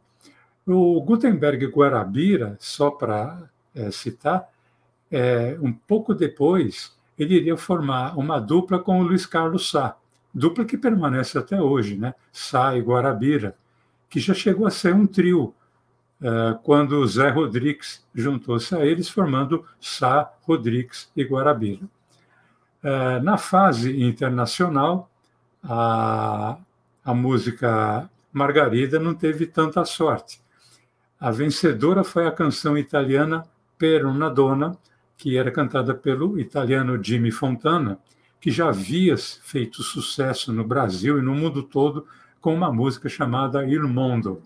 O 0.65 1.01
Gutenberg 1.01 1.65
Guarabira, 1.67 2.55
só 2.59 2.89
para 2.91 3.49
é, 3.75 3.91
citar, 3.91 4.47
é, 5.11 5.57
um 5.61 5.73
pouco 5.73 6.13
depois 6.13 6.95
ele 7.17 7.35
iria 7.35 7.57
formar 7.57 8.17
uma 8.17 8.39
dupla 8.39 8.79
com 8.79 8.99
o 8.99 9.03
Luiz 9.03 9.25
Carlos 9.25 9.69
Sá, 9.69 9.97
dupla 10.33 10.65
que 10.65 10.77
permanece 10.77 11.37
até 11.37 11.61
hoje, 11.61 11.97
né? 11.97 12.13
Sá 12.31 12.75
e 12.75 12.81
Guarabira, 12.81 13.55
que 14.09 14.19
já 14.19 14.33
chegou 14.33 14.67
a 14.67 14.71
ser 14.71 14.93
um 14.93 15.07
trio 15.07 15.53
é, 16.21 16.57
quando 16.63 17.05
Zé 17.07 17.29
Rodrigues 17.29 18.05
juntou-se 18.13 18.75
a 18.75 18.85
eles, 18.85 19.09
formando 19.09 19.65
Sá, 19.79 20.31
Rodrigues 20.41 21.11
e 21.15 21.23
Guarabira. 21.23 21.87
É, 22.81 23.19
na 23.19 23.37
fase 23.37 24.01
internacional, 24.01 25.09
a, 25.63 26.57
a 27.03 27.13
música 27.13 28.09
Margarida 28.31 28.99
não 28.99 29.13
teve 29.13 29.45
tanta 29.45 29.83
sorte 29.83 30.41
a 31.19 31.31
vencedora 31.31 32.03
foi 32.03 32.25
a 32.25 32.31
canção 32.31 32.77
italiana 32.77 33.43
Per 33.77 34.05
una 34.05 34.29
donna, 34.29 34.77
que 35.17 35.37
era 35.37 35.51
cantada 35.51 35.93
pelo 35.93 36.39
italiano 36.39 37.01
Jimmy 37.01 37.31
Fontana, 37.31 37.97
que 38.39 38.51
já 38.51 38.69
havia 38.69 39.17
feito 39.17 39.83
sucesso 39.83 40.53
no 40.53 40.63
Brasil 40.63 41.19
e 41.19 41.21
no 41.21 41.35
mundo 41.35 41.63
todo 41.63 42.05
com 42.39 42.53
uma 42.53 42.71
música 42.71 43.09
chamada 43.09 43.65
Il 43.65 43.87
Mondo. 43.87 44.41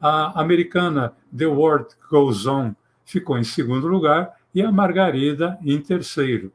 A 0.00 0.40
americana 0.40 1.12
The 1.36 1.46
World 1.46 1.88
Goes 2.10 2.46
On 2.46 2.74
ficou 3.04 3.38
em 3.38 3.44
segundo 3.44 3.88
lugar 3.88 4.34
e 4.54 4.62
a 4.62 4.70
Margarida 4.70 5.58
em 5.62 5.80
terceiro. 5.80 6.52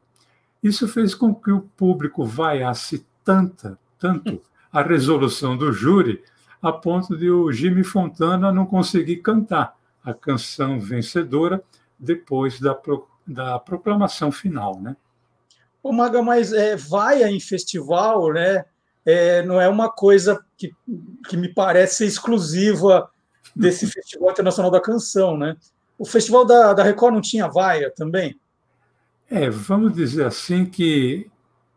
Isso 0.62 0.88
fez 0.88 1.14
com 1.14 1.34
que 1.34 1.50
o 1.50 1.62
público 1.62 2.24
vaiasse 2.24 3.06
tanta, 3.24 3.78
tanto 3.98 4.40
a 4.72 4.82
resolução 4.82 5.56
do 5.56 5.72
júri 5.72 6.22
a 6.62 6.72
ponto 6.72 7.16
de 7.16 7.30
o 7.30 7.50
Jimmy 7.50 7.82
Fontana 7.82 8.52
não 8.52 8.66
conseguir 8.66 9.16
cantar 9.16 9.76
a 10.04 10.12
canção 10.12 10.78
vencedora 10.78 11.62
depois 11.98 12.60
da, 12.60 12.74
pro, 12.74 13.08
da 13.26 13.58
proclamação 13.58 14.30
final, 14.30 14.78
né? 14.80 14.96
O 15.82 15.92
Maga, 15.92 16.22
mas 16.22 16.52
é, 16.52 16.76
vai 16.76 17.24
em 17.24 17.40
festival, 17.40 18.32
né? 18.32 18.64
É, 19.04 19.42
não 19.42 19.60
é 19.60 19.68
uma 19.68 19.90
coisa 19.90 20.44
que, 20.56 20.72
que 21.28 21.36
me 21.36 21.52
parece 21.52 22.04
exclusiva 22.04 23.10
desse 23.56 23.86
Festival 23.90 24.30
Internacional 24.30 24.70
da 24.70 24.80
Canção, 24.80 25.36
né? 25.36 25.56
O 25.98 26.04
Festival 26.04 26.44
da, 26.44 26.72
da 26.72 26.82
Record 26.82 27.14
não 27.14 27.20
tinha 27.20 27.48
vaia 27.48 27.92
também? 27.94 28.38
É, 29.30 29.48
vamos 29.48 29.94
dizer 29.94 30.26
assim 30.26 30.66
que 30.66 31.30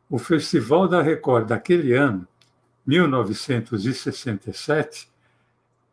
o 0.10 0.18
Festival 0.18 0.88
da 0.88 1.02
Record 1.02 1.48
daquele 1.48 1.94
ano 1.94 2.28
1967, 2.86 5.10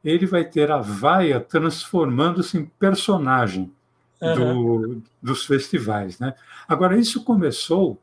ele 0.04 0.26
vai 0.26 0.44
ter 0.44 0.70
a 0.70 0.78
vaia 0.78 1.40
transformando-se 1.40 2.58
em 2.58 2.64
personagem. 2.64 3.72
Do, 4.20 5.02
dos 5.22 5.44
festivais. 5.44 6.18
Né? 6.18 6.34
Agora, 6.68 6.98
isso 6.98 7.24
começou 7.24 8.00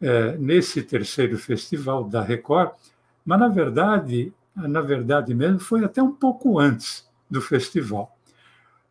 é, 0.00 0.36
nesse 0.38 0.82
terceiro 0.82 1.36
festival 1.38 2.04
da 2.04 2.22
Record, 2.22 2.72
mas 3.24 3.38
na 3.38 3.48
verdade, 3.48 4.32
na 4.56 4.80
verdade 4.80 5.34
mesmo, 5.34 5.60
foi 5.60 5.84
até 5.84 6.02
um 6.02 6.12
pouco 6.12 6.58
antes 6.58 7.08
do 7.30 7.40
festival. 7.40 8.16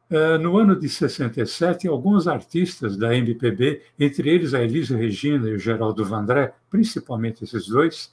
É, 0.10 0.38
no 0.38 0.58
ano 0.58 0.76
de 0.76 0.90
67, 0.90 1.88
alguns 1.88 2.28
artistas 2.28 2.98
da 2.98 3.16
MPB, 3.16 3.82
entre 4.00 4.30
eles 4.30 4.54
a 4.54 4.64
Elise 4.64 4.96
Regina 4.96 5.48
e 5.50 5.54
o 5.54 5.60
Geraldo 5.60 6.04
Vandré, 6.04 6.54
principalmente 6.70 7.44
esses 7.44 7.68
dois, 7.68 8.12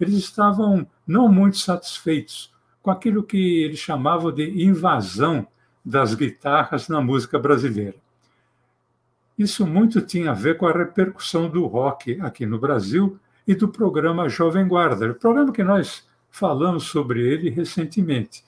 eles 0.00 0.14
estavam 0.14 0.86
não 1.06 1.28
muito 1.28 1.58
satisfeitos 1.58 2.52
com 2.82 2.90
aquilo 2.90 3.22
que 3.22 3.62
eles 3.62 3.78
chamavam 3.78 4.32
de 4.32 4.64
invasão 4.64 5.46
das 5.88 6.14
guitarras 6.14 6.86
na 6.86 7.00
música 7.00 7.38
brasileira. 7.38 7.96
Isso 9.38 9.66
muito 9.66 10.02
tinha 10.02 10.32
a 10.32 10.34
ver 10.34 10.58
com 10.58 10.66
a 10.66 10.72
repercussão 10.72 11.48
do 11.48 11.64
rock 11.64 12.20
aqui 12.20 12.44
no 12.44 12.58
Brasil 12.58 13.18
e 13.46 13.54
do 13.54 13.68
programa 13.68 14.28
Jovem 14.28 14.68
Guarda, 14.68 15.10
o 15.10 15.14
programa 15.14 15.50
que 15.50 15.64
nós 15.64 16.06
falamos 16.30 16.84
sobre 16.84 17.26
ele 17.26 17.48
recentemente. 17.48 18.44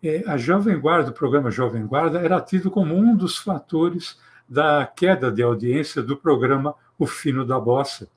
É, 0.00 0.22
a 0.28 0.36
Jovem 0.36 0.78
Guarda, 0.78 1.10
o 1.10 1.12
programa 1.12 1.50
Jovem 1.50 1.84
Guarda, 1.84 2.20
era 2.20 2.40
tido 2.40 2.70
como 2.70 2.94
um 2.94 3.16
dos 3.16 3.36
fatores 3.36 4.16
da 4.48 4.86
queda 4.86 5.32
de 5.32 5.42
audiência 5.42 6.00
do 6.00 6.16
programa 6.16 6.72
O 6.96 7.04
Fino 7.04 7.44
da 7.44 7.58
Bossa, 7.58 8.08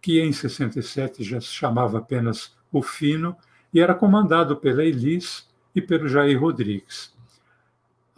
que 0.00 0.22
em 0.22 0.32
67 0.32 1.22
já 1.22 1.38
se 1.38 1.48
chamava 1.48 1.98
apenas 1.98 2.56
O 2.72 2.80
Fino 2.80 3.36
e 3.74 3.78
era 3.78 3.94
comandado 3.94 4.56
pela 4.56 4.82
Elis 4.82 5.46
e 5.74 5.82
pelo 5.82 6.08
Jair 6.08 6.40
Rodrigues. 6.40 7.17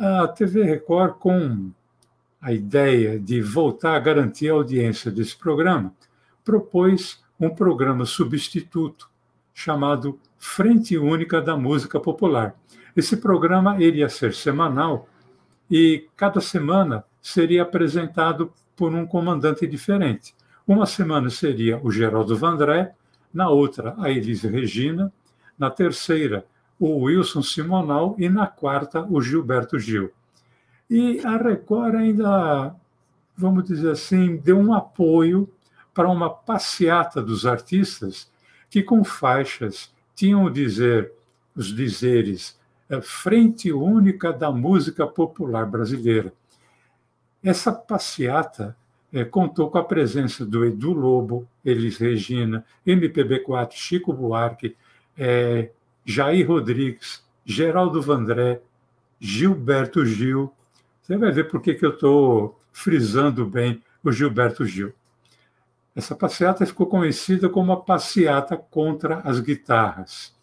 A 0.02 0.26
TV 0.26 0.62
Record, 0.62 1.18
com 1.18 1.70
a 2.40 2.54
ideia 2.54 3.20
de 3.20 3.42
voltar 3.42 3.96
a 3.96 4.00
garantir 4.00 4.48
a 4.48 4.54
audiência 4.54 5.10
desse 5.10 5.36
programa, 5.36 5.94
propôs 6.42 7.22
um 7.38 7.50
programa 7.50 8.06
substituto 8.06 9.10
chamado 9.52 10.18
Frente 10.38 10.96
Única 10.96 11.42
da 11.42 11.54
Música 11.54 12.00
Popular. 12.00 12.54
Esse 12.96 13.18
programa 13.18 13.78
iria 13.78 14.08
ser 14.08 14.32
semanal 14.32 15.06
e 15.70 16.08
cada 16.16 16.40
semana 16.40 17.04
seria 17.20 17.60
apresentado 17.60 18.50
por 18.74 18.94
um 18.94 19.06
comandante 19.06 19.66
diferente. 19.66 20.34
Uma 20.66 20.86
semana 20.86 21.28
seria 21.28 21.78
o 21.82 21.92
Geraldo 21.92 22.34
Vandré, 22.34 22.94
na 23.34 23.50
outra 23.50 23.94
a 23.98 24.08
Elise 24.08 24.48
Regina, 24.48 25.12
na 25.58 25.68
terceira 25.68 26.46
o 26.80 27.02
Wilson 27.04 27.42
Simonal 27.42 28.16
e 28.18 28.28
na 28.30 28.46
quarta 28.46 29.06
o 29.08 29.20
Gilberto 29.20 29.78
Gil. 29.78 30.10
E 30.88 31.20
a 31.20 31.36
Record 31.36 31.94
ainda, 31.94 32.74
vamos 33.36 33.64
dizer 33.64 33.90
assim, 33.90 34.38
deu 34.38 34.58
um 34.58 34.72
apoio 34.72 35.46
para 35.92 36.08
uma 36.08 36.30
passeata 36.30 37.20
dos 37.20 37.44
artistas 37.44 38.30
que 38.70 38.82
com 38.82 39.04
faixas 39.04 39.92
tinham 40.14 40.44
o 40.44 40.50
dizer, 40.50 41.12
os 41.54 41.66
dizeres 41.66 42.58
é, 42.88 43.00
Frente 43.00 43.70
Única 43.70 44.32
da 44.32 44.50
Música 44.50 45.06
Popular 45.06 45.66
Brasileira. 45.66 46.32
Essa 47.42 47.72
passeata 47.72 48.76
é, 49.12 49.24
contou 49.24 49.70
com 49.70 49.78
a 49.78 49.84
presença 49.84 50.46
do 50.46 50.64
Edu 50.64 50.92
Lobo, 50.92 51.46
Elis 51.64 51.98
Regina, 51.98 52.64
MPB4, 52.86 53.72
Chico 53.72 54.12
Buarque, 54.12 54.76
é, 55.16 55.70
Jair 56.04 56.46
Rodrigues, 56.48 57.22
Geraldo 57.44 58.00
Vandré, 58.00 58.60
Gilberto 59.18 60.04
Gil. 60.04 60.52
Você 61.02 61.16
vai 61.16 61.30
ver 61.30 61.44
por 61.44 61.60
que 61.60 61.78
eu 61.80 61.90
estou 61.90 62.60
frisando 62.72 63.44
bem 63.44 63.82
o 64.02 64.10
Gilberto 64.10 64.64
Gil. 64.64 64.92
Essa 65.94 66.14
passeata 66.14 66.64
ficou 66.64 66.86
conhecida 66.86 67.48
como 67.48 67.72
a 67.72 67.80
passeata 67.80 68.56
contra 68.56 69.18
as 69.20 69.40
guitarras. 69.40 70.34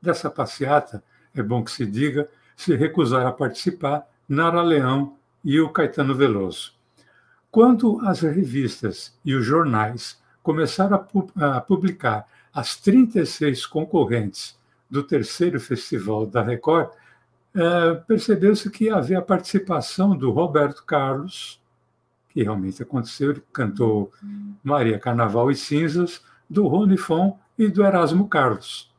Dessa 0.00 0.30
passeata, 0.30 1.04
é 1.34 1.42
bom 1.42 1.62
que 1.62 1.70
se 1.70 1.86
diga, 1.86 2.28
se 2.56 2.74
recusaram 2.74 3.28
a 3.28 3.32
participar 3.32 4.06
Nara 4.28 4.62
Leão 4.62 5.16
e 5.44 5.60
o 5.60 5.68
Caetano 5.68 6.14
Veloso. 6.14 6.72
Quando 7.50 8.00
as 8.06 8.20
revistas 8.20 9.16
e 9.24 9.34
os 9.34 9.44
jornais 9.44 10.18
começaram 10.42 11.06
a 11.36 11.60
publicar 11.60 12.26
as 12.52 12.76
36 12.76 13.66
concorrentes 13.66 14.58
do 14.90 15.02
terceiro 15.02 15.58
festival 15.58 16.26
da 16.26 16.42
Record, 16.42 16.90
é, 17.54 17.94
percebeu-se 18.06 18.70
que 18.70 18.90
havia 18.90 19.18
a 19.18 19.22
participação 19.22 20.16
do 20.16 20.30
Roberto 20.30 20.84
Carlos, 20.84 21.60
que 22.28 22.42
realmente 22.42 22.82
aconteceu, 22.82 23.30
ele 23.30 23.42
cantou 23.52 24.10
Maria 24.62 24.98
Carnaval 24.98 25.50
e 25.50 25.54
Cinzas, 25.54 26.22
do 26.48 26.66
Rony 26.66 26.96
Fon 26.96 27.38
e 27.58 27.68
do 27.68 27.84
Erasmo 27.84 28.28
Carlos. 28.28 28.90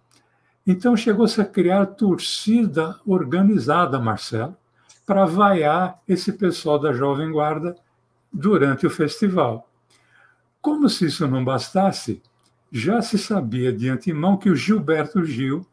Então 0.66 0.96
chegou-se 0.96 1.40
a 1.42 1.46
criar 1.46 1.86
torcida 1.88 3.00
organizada, 3.06 4.00
Marcelo, 4.00 4.56
para 5.06 5.26
vaiar 5.26 6.02
esse 6.08 6.34
pessoal 6.34 6.80
da 6.80 6.94
Jovem 6.94 7.32
Guarda 7.32 7.76
durante 8.32 8.88
o 8.88 8.90
festival. 8.90 9.70
Como 10.62 10.90
se 10.90 11.06
isso 11.08 11.28
não 11.28 11.44
bastasse, 11.44 12.22
já 12.76 13.04
se 13.04 13.20
sabia 13.20 13.72
de 13.72 13.88
antemão 13.88 14.36
que 14.36 14.50
o 14.50 14.56
Gilberto 14.56 15.24
Gil 15.24 15.64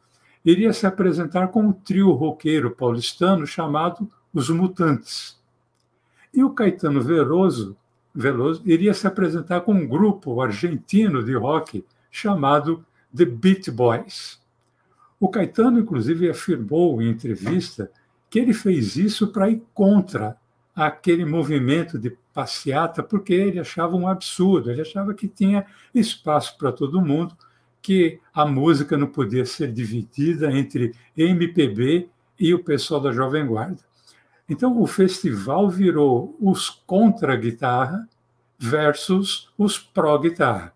iria 0.44 0.70
se 0.70 0.86
apresentar 0.86 1.48
com 1.48 1.62
um 1.62 1.72
trio 1.72 2.10
roqueiro 2.12 2.72
paulistano 2.72 3.46
chamado 3.46 4.06
Os 4.34 4.50
Mutantes. 4.50 5.40
E 6.34 6.44
o 6.44 6.50
Caetano 6.50 7.00
Veloso, 7.00 7.74
Veloso 8.14 8.60
iria 8.66 8.92
se 8.92 9.06
apresentar 9.06 9.62
com 9.62 9.72
um 9.72 9.88
grupo 9.88 10.42
argentino 10.42 11.24
de 11.24 11.34
rock 11.34 11.82
chamado 12.10 12.84
The 13.16 13.24
Beat 13.24 13.70
Boys. 13.70 14.38
O 15.18 15.30
Caetano, 15.30 15.80
inclusive, 15.80 16.28
afirmou 16.28 17.00
em 17.00 17.08
entrevista 17.08 17.90
que 18.28 18.38
ele 18.38 18.52
fez 18.52 18.96
isso 18.96 19.28
para 19.28 19.48
ir 19.48 19.62
contra 19.72 20.36
aquele 20.74 21.24
movimento 21.24 21.98
de 21.98 22.16
passeata, 22.33 23.02
porque 23.02 23.35
ele 23.35 23.59
achava 23.59 23.96
um 23.96 24.06
absurdo, 24.06 24.70
ele 24.70 24.83
achava 24.83 25.14
que 25.14 25.28
tinha 25.28 25.66
espaço 25.94 26.56
para 26.56 26.72
todo 26.72 27.00
mundo, 27.02 27.37
que 27.83 28.20
a 28.33 28.44
música 28.46 28.96
não 28.96 29.06
podia 29.06 29.44
ser 29.44 29.72
dividida 29.72 30.52
entre 30.52 30.94
MPB 31.16 32.09
e 32.38 32.54
o 32.54 32.62
pessoal 32.62 33.00
da 33.00 33.12
Jovem 33.12 33.46
Guarda. 33.46 33.78
Então, 34.48 34.80
o 34.80 34.87
festival 34.87 35.68
virou 35.70 36.37
os 36.40 36.68
contra-guitarra 36.68 38.09
versus 38.59 39.48
os 39.56 39.78
pró-guitarra. 39.78 40.72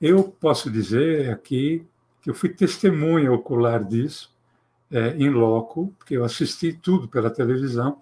Eu 0.00 0.24
posso 0.24 0.70
dizer 0.70 1.30
aqui 1.30 1.84
que 2.22 2.30
eu 2.30 2.34
fui 2.34 2.48
testemunha 2.48 3.32
ocular 3.32 3.84
disso, 3.84 4.34
é, 4.90 5.16
em 5.16 5.28
loco, 5.30 5.92
porque 5.98 6.16
eu 6.16 6.24
assisti 6.24 6.72
tudo 6.72 7.08
pela 7.08 7.30
televisão, 7.30 7.98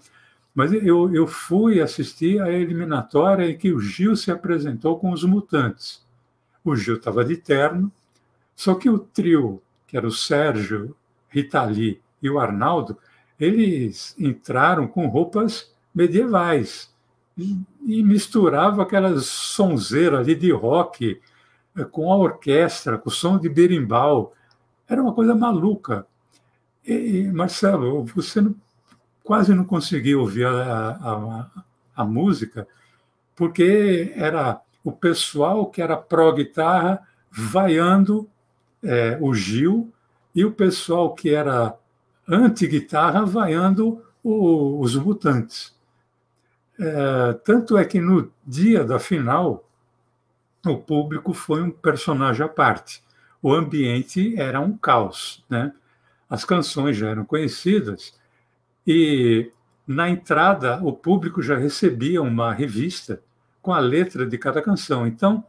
mas 0.55 0.73
eu, 0.73 1.13
eu 1.13 1.27
fui 1.27 1.81
assistir 1.81 2.41
a 2.41 2.51
eliminatória 2.51 3.51
em 3.51 3.59
que 3.59 3.73
o 3.73 3.81
Gil 3.81 4.15
se 4.15 4.31
apresentou 4.31 4.99
com 4.99 5.11
os 5.11 5.25
mutantes. 5.25 6.05
O 6.65 6.77
Gil 6.77 6.97
estava 6.97 7.25
de 7.25 7.37
terno, 7.37 7.91
só 8.55 8.75
que 8.75 8.89
o 8.89 8.99
trio, 8.99 9.61
que 9.87 9.97
era 9.97 10.07
o 10.07 10.13
Sérgio, 10.13 10.97
Rita 11.29 11.63
Lee 11.65 12.01
e 12.23 12.31
o 12.31 12.39
Arnaldo, 12.39 12.97
eles 13.39 14.15
entraram 14.17 14.87
com 14.87 15.09
roupas 15.09 15.75
medievais 15.93 16.95
e, 17.37 18.03
misturavam 18.03 18.81
aquelas 18.81 19.27
sonzeiras 19.27 20.21
ali 20.21 20.35
de 20.37 20.53
rock 20.53 21.21
eh, 21.77 21.85
com 21.85 22.13
a 22.13 22.17
orquestra, 22.17 22.97
com 22.97 23.09
o 23.09 23.13
som 23.13 23.39
de 23.39 23.49
berimbau. 23.49 24.33
Era 24.89 25.03
uma 25.03 25.13
coisa 25.13 25.35
maluca. 25.35 26.07
E, 26.87 27.31
Marcelo, 27.33 28.05
você 28.05 28.41
não 28.41 28.55
quase 29.25 29.55
não 29.55 29.65
conseguia 29.65 30.19
ouvir 30.19 30.47
a, 30.47 30.91
a, 30.91 31.51
a 31.97 32.05
música, 32.05 32.69
porque 33.35 34.13
era 34.15 34.61
o 34.85 34.93
pessoal 34.93 35.67
que 35.67 35.81
era 35.81 35.97
pró-guitarra 35.97 37.01
vaiando 37.31 38.29
é, 38.83 39.19
o 39.21 39.35
Gil 39.35 39.93
e 40.35 40.45
o 40.45 40.53
pessoal 40.53 41.15
que 41.15 41.31
era 41.31 41.75
anti-guitarra 42.29 43.25
vaiando 43.25 44.05
o, 44.23 44.79
os 44.79 44.95
mutantes. 44.95 45.75
É, 46.79 47.33
tanto 47.45 47.79
é 47.79 47.85
que 47.85 48.01
no 48.01 48.31
dia 48.47 48.85
da 48.85 48.99
final, 48.99 49.69
o 50.67 50.77
público 50.77 51.33
foi 51.33 51.63
um 51.63 51.71
personagem 51.71 52.45
à 52.45 52.49
parte. 52.49 53.03
O 53.43 53.53
ambiente 53.55 54.39
era 54.39 54.61
um 54.61 54.77
caos. 54.77 55.45
Né? 55.49 55.73
As 56.29 56.45
canções 56.45 56.97
já 56.97 57.09
eram 57.09 57.25
conhecidas, 57.25 58.15
e 58.87 59.51
na 59.87 60.09
entrada, 60.09 60.81
o 60.83 60.93
público 60.93 61.43
já 61.43 61.57
recebia 61.57 62.23
uma 62.23 62.53
revista 62.53 63.23
com 63.61 63.73
a 63.73 63.79
letra 63.79 64.27
de 64.27 64.39
cada 64.39 64.63
canção. 64.63 65.07
Então, 65.07 65.45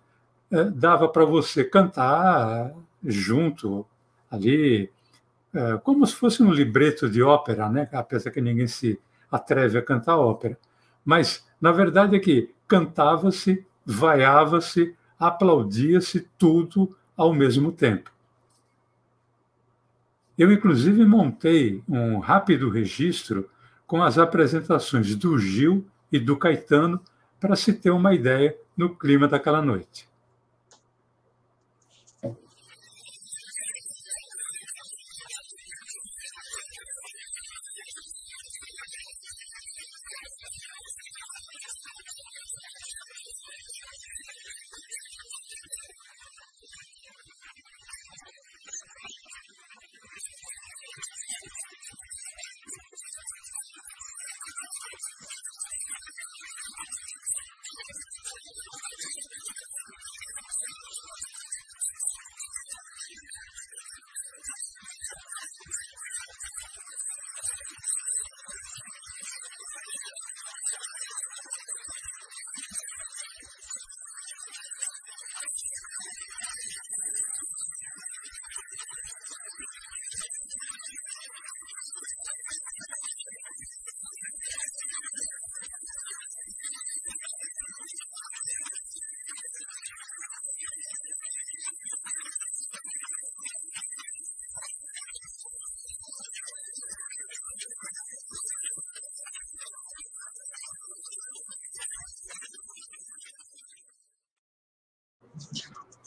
é, 0.51 0.65
dava 0.65 1.07
para 1.07 1.25
você 1.25 1.63
cantar 1.63 2.73
junto 3.03 3.85
ali, 4.29 4.89
é, 5.53 5.77
como 5.83 6.05
se 6.05 6.15
fosse 6.15 6.43
um 6.43 6.51
libreto 6.51 7.09
de 7.09 7.21
ópera, 7.21 7.69
né? 7.69 7.87
apesar 7.93 8.31
que 8.31 8.41
ninguém 8.41 8.67
se 8.67 8.99
atreve 9.31 9.77
a 9.77 9.81
cantar 9.81 10.17
ópera. 10.17 10.57
Mas, 11.03 11.45
na 11.59 11.71
verdade, 11.71 12.15
é 12.15 12.19
que 12.19 12.53
cantava-se 12.67 13.65
vaiava-se, 13.85 14.95
aplaudia-se 15.19 16.27
tudo 16.37 16.97
ao 17.15 17.33
mesmo 17.33 17.71
tempo. 17.71 18.11
Eu, 20.37 20.51
inclusive, 20.51 21.05
montei 21.05 21.81
um 21.87 22.19
rápido 22.19 22.69
registro 22.69 23.49
com 23.87 24.03
as 24.03 24.17
apresentações 24.17 25.15
do 25.15 25.37
Gil 25.37 25.85
e 26.11 26.19
do 26.19 26.37
Caetano 26.37 27.01
para 27.39 27.55
se 27.55 27.73
ter 27.73 27.91
uma 27.91 28.13
ideia 28.13 28.55
no 28.75 28.95
clima 28.95 29.27
daquela 29.27 29.61
noite. 29.61 30.07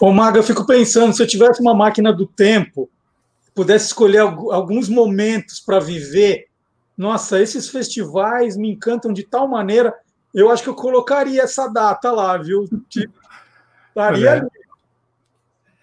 Ô, 0.00 0.12
Maga, 0.12 0.38
eu 0.38 0.44
fico 0.44 0.64
pensando, 0.64 1.12
se 1.12 1.22
eu 1.22 1.26
tivesse 1.26 1.60
uma 1.60 1.74
máquina 1.74 2.12
do 2.12 2.26
tempo, 2.26 2.88
pudesse 3.54 3.86
escolher 3.86 4.20
alguns 4.20 4.88
momentos 4.88 5.58
para 5.58 5.80
viver, 5.80 6.46
nossa, 6.96 7.40
esses 7.40 7.68
festivais 7.68 8.56
me 8.56 8.70
encantam 8.70 9.12
de 9.12 9.24
tal 9.24 9.48
maneira, 9.48 9.92
eu 10.32 10.50
acho 10.50 10.62
que 10.62 10.68
eu 10.68 10.74
colocaria 10.74 11.42
essa 11.42 11.66
data 11.66 12.12
lá, 12.12 12.36
viu? 12.36 12.68
Estaria 12.88 13.10
olha, 13.96 14.32
ali. 14.32 14.50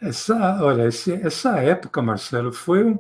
Essa, 0.02 0.64
olha, 0.64 0.84
essa 0.88 1.58
época, 1.58 2.02
Marcelo, 2.02 2.54
foi 2.54 2.84
um, 2.84 3.00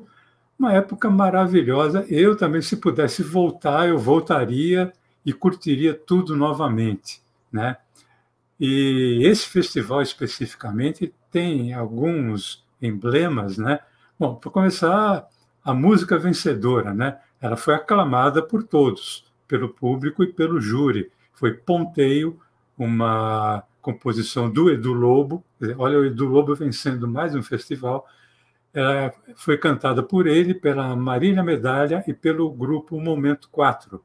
uma 0.57 0.73
época 0.73 1.09
maravilhosa. 1.09 2.05
Eu 2.09 2.35
também, 2.35 2.61
se 2.61 2.77
pudesse 2.77 3.23
voltar, 3.23 3.87
eu 3.87 3.97
voltaria 3.97 4.91
e 5.25 5.31
curtiria 5.31 5.93
tudo 5.93 6.35
novamente, 6.35 7.21
né? 7.51 7.77
E 8.59 9.19
esse 9.23 9.47
festival 9.47 10.01
especificamente 10.01 11.13
tem 11.29 11.73
alguns 11.73 12.65
emblemas, 12.81 13.57
né? 13.57 13.79
Bom, 14.17 14.35
para 14.35 14.49
começar, 14.49 15.27
a 15.63 15.73
música 15.73 16.17
vencedora, 16.17 16.93
né? 16.93 17.19
Ela 17.41 17.57
foi 17.57 17.73
aclamada 17.75 18.41
por 18.41 18.63
todos, 18.63 19.25
pelo 19.47 19.69
público 19.69 20.23
e 20.23 20.31
pelo 20.31 20.61
júri. 20.61 21.11
Foi 21.33 21.53
Ponteio, 21.53 22.39
uma 22.77 23.63
composição 23.81 24.49
do 24.49 24.69
Edu 24.69 24.93
Lobo. 24.93 25.43
Olha, 25.77 25.99
o 25.99 26.05
Edu 26.05 26.25
Lobo 26.25 26.55
vencendo 26.55 27.07
mais 27.07 27.35
um 27.35 27.43
festival. 27.43 28.07
Ela 28.73 29.13
foi 29.35 29.57
cantada 29.57 30.01
por 30.01 30.27
ele, 30.27 30.53
pela 30.53 30.95
Marília 30.95 31.43
Medalha 31.43 32.03
e 32.07 32.13
pelo 32.13 32.49
grupo 32.51 32.99
Momento 32.99 33.49
4 33.51 34.01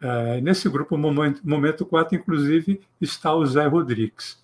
é, 0.00 0.40
nesse 0.40 0.68
grupo 0.68 0.96
Momento, 0.96 1.40
Momento 1.44 1.84
4, 1.84 2.16
inclusive, 2.16 2.80
está 3.00 3.34
o 3.34 3.44
Zé 3.44 3.66
Rodrigues. 3.66 4.40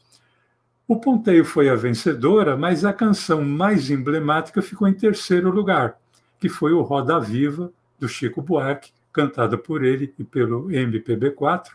O 0.87 0.97
Ponteio 1.01 1.45
foi 1.45 1.69
a 1.69 1.75
vencedora, 1.75 2.57
mas 2.57 2.85
a 2.85 2.93
canção 2.93 3.43
mais 3.43 3.91
emblemática 3.91 4.63
ficou 4.63 4.87
em 4.87 4.95
terceiro 4.95 5.51
lugar, 5.51 5.99
que 6.39 6.49
foi 6.49 6.73
o 6.73 6.83
Roda 6.83 7.19
Viva, 7.19 7.73
do 7.99 8.09
Chico 8.09 8.41
Buarque, 8.43 8.93
cantada 9.13 9.57
por 9.57 9.83
ele 9.83 10.13
e 10.19 10.23
pelo 10.23 10.67
MPB4, 10.69 11.71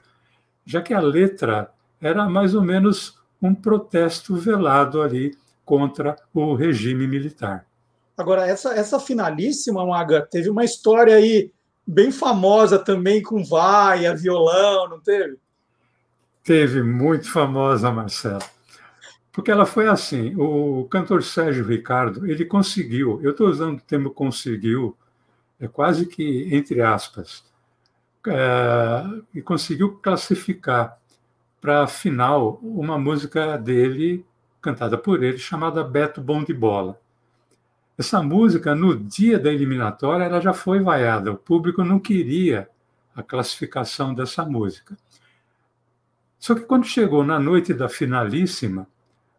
já 0.65 0.81
que 0.81 0.93
a 0.93 0.99
letra 0.99 1.71
era 1.99 2.29
mais 2.29 2.53
ou 2.53 2.61
menos 2.61 3.19
um 3.41 3.53
protesto 3.53 4.35
velado 4.35 5.01
ali 5.01 5.35
contra 5.65 6.15
o 6.33 6.53
regime 6.53 7.07
militar. 7.07 7.65
Agora, 8.15 8.45
essa, 8.45 8.73
essa 8.73 8.99
finalíssima, 8.99 9.85
Maga, 9.85 10.21
teve 10.21 10.49
uma 10.49 10.63
história 10.63 11.15
aí 11.15 11.51
bem 11.91 12.09
famosa 12.09 12.79
também 12.79 13.21
com 13.21 13.43
vaia, 13.43 14.15
violão, 14.15 14.87
não 14.87 14.99
teve? 14.99 15.37
Teve, 16.41 16.81
muito 16.81 17.29
famosa, 17.29 17.91
Marcelo. 17.91 18.41
Porque 19.31 19.51
ela 19.51 19.65
foi 19.65 19.87
assim, 19.87 20.33
o 20.37 20.87
cantor 20.89 21.21
Sérgio 21.21 21.65
Ricardo, 21.65 22.25
ele 22.25 22.45
conseguiu, 22.45 23.19
eu 23.21 23.31
estou 23.31 23.47
usando 23.47 23.77
o 23.77 23.81
termo 23.81 24.11
conseguiu, 24.11 24.97
é 25.59 25.67
quase 25.67 26.05
que 26.05 26.47
entre 26.55 26.81
aspas, 26.81 27.43
é, 28.27 29.03
e 29.35 29.41
conseguiu 29.41 29.97
classificar 29.97 30.97
para 31.59 31.83
a 31.83 31.87
final 31.87 32.59
uma 32.61 32.97
música 32.97 33.57
dele, 33.57 34.25
cantada 34.61 34.97
por 34.97 35.23
ele, 35.23 35.37
chamada 35.37 35.83
Beto 35.83 36.21
Bom 36.21 36.43
de 36.43 36.53
Bola. 36.53 36.99
Essa 38.01 38.19
música, 38.19 38.73
no 38.73 38.97
dia 38.97 39.37
da 39.37 39.53
eliminatória, 39.53 40.23
ela 40.23 40.41
já 40.41 40.53
foi 40.53 40.79
vaiada. 40.79 41.33
O 41.33 41.37
público 41.37 41.83
não 41.83 41.99
queria 41.99 42.67
a 43.15 43.21
classificação 43.21 44.11
dessa 44.11 44.43
música. 44.43 44.97
Só 46.39 46.55
que 46.55 46.61
quando 46.61 46.83
chegou 46.83 47.23
na 47.23 47.39
noite 47.39 47.75
da 47.75 47.87
finalíssima, 47.87 48.87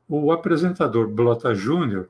o 0.09 0.31
apresentador 0.31 1.09
Blota 1.09 1.53
Júnior, 1.53 2.09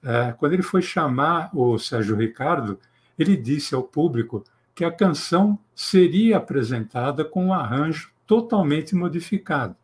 é, 0.00 0.30
quando 0.38 0.52
ele 0.52 0.62
foi 0.62 0.82
chamar 0.82 1.50
o 1.52 1.76
Sérgio 1.80 2.14
Ricardo, 2.14 2.78
ele 3.18 3.36
disse 3.36 3.74
ao 3.74 3.82
público 3.82 4.44
que 4.76 4.84
a 4.84 4.92
canção 4.92 5.58
seria 5.74 6.36
apresentada 6.36 7.24
com 7.24 7.46
um 7.46 7.52
arranjo 7.52 8.12
totalmente 8.24 8.94
modificado. 8.94 9.74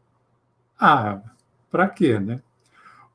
Ah, 0.78 1.20
para 1.72 1.88
quê, 1.88 2.20
né? 2.20 2.40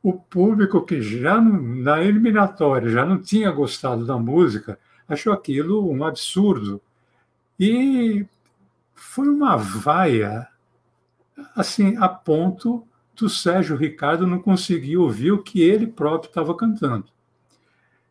O 0.01 0.13
público 0.13 0.85
que 0.85 1.01
já 1.01 1.39
na 1.41 2.01
eliminatória 2.01 2.89
já 2.89 3.05
não 3.05 3.21
tinha 3.21 3.51
gostado 3.51 4.05
da 4.05 4.17
música 4.17 4.79
achou 5.07 5.33
aquilo 5.33 5.91
um 5.91 6.03
absurdo 6.03 6.81
e 7.59 8.25
foi 8.93 9.27
uma 9.27 9.57
vaia 9.57 10.47
assim 11.55 11.97
a 11.97 12.07
ponto 12.07 12.87
do 13.15 13.29
Sérgio 13.29 13.75
Ricardo 13.75 14.25
não 14.25 14.39
conseguir 14.39 14.97
ouvir 14.97 15.31
o 15.31 15.43
que 15.43 15.61
ele 15.61 15.87
próprio 15.87 16.29
estava 16.29 16.55
cantando. 16.55 17.07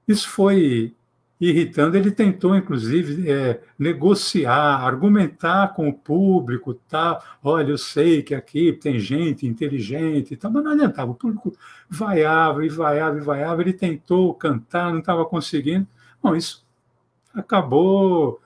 Isso 0.07 0.29
foi 0.29 0.94
irritando. 1.40 1.96
Ele 1.96 2.11
tentou, 2.11 2.57
inclusive, 2.57 3.31
é, 3.31 3.61
negociar, 3.79 4.85
argumentar 4.85 5.74
com 5.74 5.88
o 5.88 5.92
público, 5.92 6.74
tá? 6.74 7.22
Olha, 7.42 7.70
eu 7.70 7.79
sei 7.79 8.22
que 8.22 8.35
aqui 8.35 8.72
tem 8.72 8.98
gente 8.98 9.46
inteligente, 9.46 10.37
tá? 10.37 10.51
mas 10.51 10.64
não 10.64 10.72
adiantava. 10.72 11.12
O 11.12 11.14
público 11.14 11.57
vaiava 11.88 12.64
e 12.64 12.68
vaiava 12.68 13.18
e 13.18 13.20
vaiava. 13.20 13.62
Ele 13.62 13.72
tentou 13.72 14.35
cantar, 14.35 14.90
não 14.90 15.01
estava 15.01 15.24
conseguindo. 15.24 15.87
Bom, 16.22 16.35
isso 16.35 16.66
acabou 17.35 18.40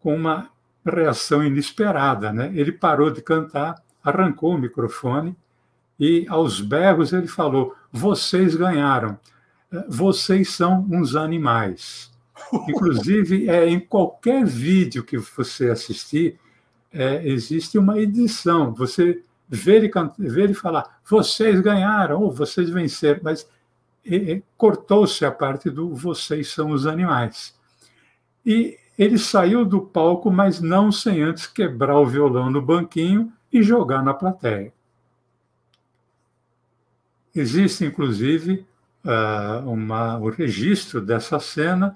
com 0.00 0.14
uma 0.14 0.48
reação 0.84 1.44
inesperada, 1.44 2.32
né? 2.32 2.50
Ele 2.54 2.72
parou 2.72 3.10
de 3.10 3.20
cantar, 3.20 3.82
arrancou 4.02 4.54
o 4.54 4.58
microfone 4.58 5.36
e, 5.98 6.26
aos 6.28 6.60
berros, 6.60 7.12
ele 7.12 7.26
falou: 7.26 7.74
Vocês 7.92 8.54
ganharam. 8.54 9.18
Vocês 9.88 10.50
são 10.54 10.86
uns 10.90 11.14
animais. 11.14 12.10
Inclusive, 12.68 13.48
é, 13.48 13.68
em 13.68 13.80
qualquer 13.80 14.44
vídeo 14.44 15.04
que 15.04 15.18
você 15.18 15.70
assistir, 15.70 16.38
é, 16.92 17.26
existe 17.28 17.78
uma 17.78 17.98
edição. 17.98 18.72
Você 18.74 19.22
vê 19.48 19.76
ele, 19.76 19.90
ele 20.18 20.54
falar, 20.54 21.00
vocês 21.08 21.60
ganharam, 21.60 22.22
ou 22.22 22.30
vocês 22.30 22.70
venceram, 22.70 23.20
mas 23.22 23.48
cortou-se 24.56 25.24
a 25.24 25.30
parte 25.30 25.68
do 25.68 25.94
vocês 25.94 26.48
são 26.48 26.70
os 26.70 26.86
animais. 26.86 27.54
E 28.44 28.78
ele 28.98 29.18
saiu 29.18 29.64
do 29.64 29.80
palco, 29.80 30.30
mas 30.30 30.60
não 30.60 30.90
sem 30.90 31.22
antes 31.22 31.46
quebrar 31.46 31.98
o 31.98 32.06
violão 32.06 32.50
no 32.50 32.62
banquinho 32.62 33.32
e 33.52 33.62
jogar 33.62 34.02
na 34.02 34.14
plateia. 34.14 34.72
Existe, 37.34 37.84
inclusive, 37.84 38.66
uh, 39.04 39.68
uma, 39.70 40.18
o 40.18 40.30
registro 40.30 41.00
dessa 41.00 41.38
cena 41.38 41.94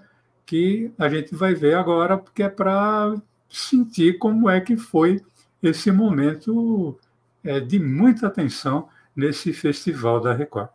que 0.52 0.92
a 0.98 1.08
gente 1.08 1.34
vai 1.34 1.54
ver 1.54 1.72
agora, 1.76 2.18
porque 2.18 2.42
é 2.42 2.48
para 2.50 3.14
sentir 3.48 4.18
como 4.18 4.50
é 4.50 4.60
que 4.60 4.76
foi 4.76 5.18
esse 5.62 5.90
momento 5.90 6.98
é, 7.42 7.58
de 7.58 7.78
muita 7.78 8.26
atenção 8.26 8.86
nesse 9.16 9.54
festival 9.54 10.20
da 10.20 10.34
Record. 10.34 10.68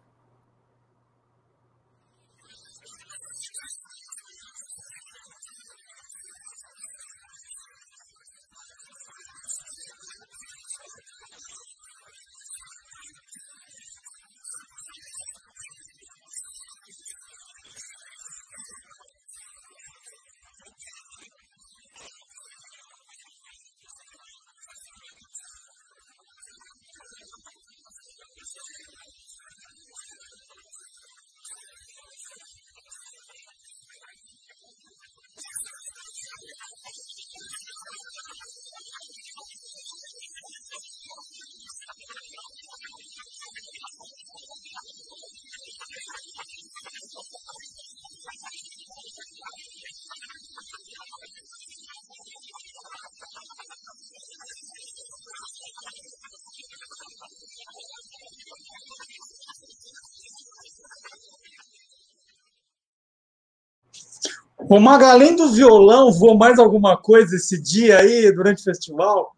O 64.70 64.82
Magalém 64.82 65.34
do 65.34 65.50
violão 65.50 66.12
voou 66.12 66.38
mais 66.38 66.60
alguma 66.60 66.98
coisa 66.98 67.38
esse 67.38 67.62
dia 67.62 68.00
aí, 68.00 68.30
durante 68.34 68.60
o 68.60 68.64
festival? 68.66 69.34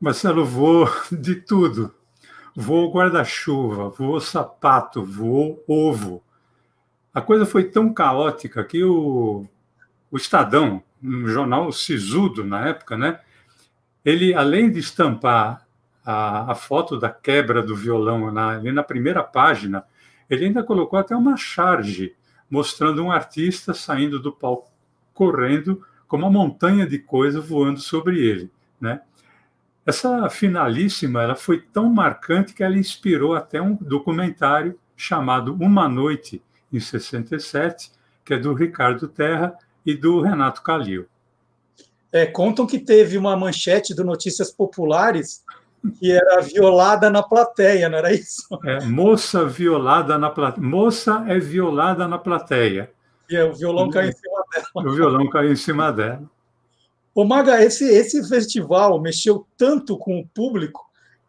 Marcelo, 0.00 0.42
voou 0.42 0.88
de 1.12 1.34
tudo. 1.34 1.92
Voou 2.56 2.90
guarda-chuva, 2.90 3.90
voou 3.90 4.18
sapato, 4.20 5.04
voou 5.04 5.62
ovo. 5.68 6.22
A 7.12 7.20
coisa 7.20 7.44
foi 7.44 7.64
tão 7.64 7.92
caótica 7.92 8.64
que 8.64 8.82
o, 8.82 9.46
o 10.10 10.16
Estadão, 10.16 10.82
um 11.02 11.28
jornal 11.28 11.70
sisudo 11.70 12.42
na 12.42 12.68
época, 12.68 12.96
né? 12.96 13.20
Ele, 14.02 14.32
além 14.32 14.70
de 14.70 14.78
estampar 14.78 15.66
a, 16.02 16.52
a 16.52 16.54
foto 16.54 16.98
da 16.98 17.10
quebra 17.10 17.62
do 17.62 17.76
violão 17.76 18.32
na, 18.32 18.56
ali 18.56 18.72
na 18.72 18.82
primeira 18.82 19.22
página, 19.22 19.84
ele 20.30 20.46
ainda 20.46 20.64
colocou 20.64 20.98
até 20.98 21.14
uma 21.14 21.36
charge 21.36 22.16
mostrando 22.50 23.02
um 23.02 23.10
artista 23.10 23.74
saindo 23.74 24.20
do 24.20 24.32
palco 24.32 24.70
correndo 25.12 25.84
com 26.06 26.16
uma 26.16 26.30
montanha 26.30 26.86
de 26.86 26.98
coisa 26.98 27.40
voando 27.40 27.80
sobre 27.80 28.18
ele, 28.18 28.50
né? 28.80 29.00
Essa 29.86 30.30
finalíssima, 30.30 31.22
ela 31.22 31.34
foi 31.34 31.60
tão 31.60 31.92
marcante 31.92 32.54
que 32.54 32.62
ela 32.62 32.76
inspirou 32.76 33.34
até 33.34 33.60
um 33.60 33.74
documentário 33.74 34.78
chamado 34.96 35.54
Uma 35.54 35.88
Noite 35.88 36.42
em 36.72 36.80
67, 36.80 37.92
que 38.24 38.32
é 38.32 38.38
do 38.38 38.54
Ricardo 38.54 39.06
Terra 39.06 39.56
e 39.84 39.94
do 39.94 40.22
Renato 40.22 40.62
Calil. 40.62 41.06
É, 42.10 42.24
contam 42.24 42.66
que 42.66 42.78
teve 42.78 43.18
uma 43.18 43.36
manchete 43.36 43.94
do 43.94 44.04
Notícias 44.04 44.50
Populares 44.50 45.44
que 45.92 46.10
era 46.10 46.40
violada 46.40 47.10
na 47.10 47.22
plateia, 47.22 47.88
não 47.88 47.98
era 47.98 48.12
isso? 48.12 48.46
É, 48.64 48.80
moça 48.84 49.44
violada 49.44 50.16
na 50.18 50.30
plateia. 50.30 50.66
Moça 50.66 51.24
é 51.28 51.38
violada 51.38 52.08
na 52.08 52.18
plateia. 52.18 52.90
E 53.28 53.38
o 53.40 53.54
violão 53.54 53.90
caiu 53.90 54.10
em 54.10 54.12
cima 54.12 54.44
dela. 54.52 54.66
O 54.74 54.94
violão 54.94 55.28
caiu 55.28 55.52
em 55.52 55.56
cima 55.56 55.92
dela. 55.92 56.22
Ô, 57.14 57.24
Maga, 57.24 57.62
esse, 57.62 57.84
esse 57.84 58.26
festival 58.28 59.00
mexeu 59.00 59.46
tanto 59.56 59.96
com 59.96 60.18
o 60.18 60.26
público 60.26 60.84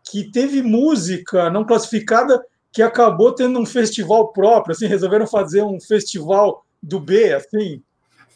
que 0.09 0.31
teve 0.31 0.61
música 0.61 1.49
não 1.49 1.63
classificada 1.63 2.43
que 2.71 2.81
acabou 2.81 3.33
tendo 3.33 3.59
um 3.59 3.65
festival 3.65 4.33
próprio, 4.33 4.73
assim, 4.73 4.87
resolveram 4.87 5.25
fazer 5.25 5.61
um 5.61 5.79
festival 5.79 6.65
do 6.81 6.99
B, 6.99 7.33
assim? 7.33 7.81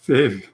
Teve. 0.05 0.49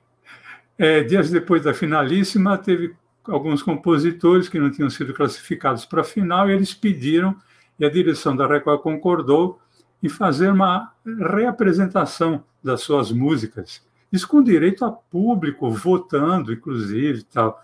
É, 0.78 1.04
dias 1.04 1.30
depois 1.30 1.64
da 1.64 1.74
finalíssima, 1.74 2.58
teve 2.58 2.96
alguns 3.28 3.62
compositores 3.62 4.48
que 4.50 4.60
não 4.60 4.72
tinham 4.72 4.90
sido 4.90 5.14
classificados 5.14 5.86
para 5.86 6.02
a 6.02 6.04
final, 6.04 6.50
e 6.50 6.54
eles 6.54 6.74
pediram, 6.74 7.36
e 7.80 7.86
a 7.86 7.90
direção 7.90 8.36
da 8.36 8.48
Record 8.48 8.82
concordou, 8.82 9.60
em 10.02 10.10
fazer 10.10 10.52
uma 10.52 10.94
reapresentação 11.06 12.44
das 12.64 12.82
suas 12.82 13.12
músicas. 13.12 13.84
Isso 14.12 14.28
com 14.28 14.42
direito 14.42 14.86
a 14.86 14.92
público, 14.92 15.70
votando, 15.70 16.54
inclusive, 16.54 17.24
tal. 17.24 17.62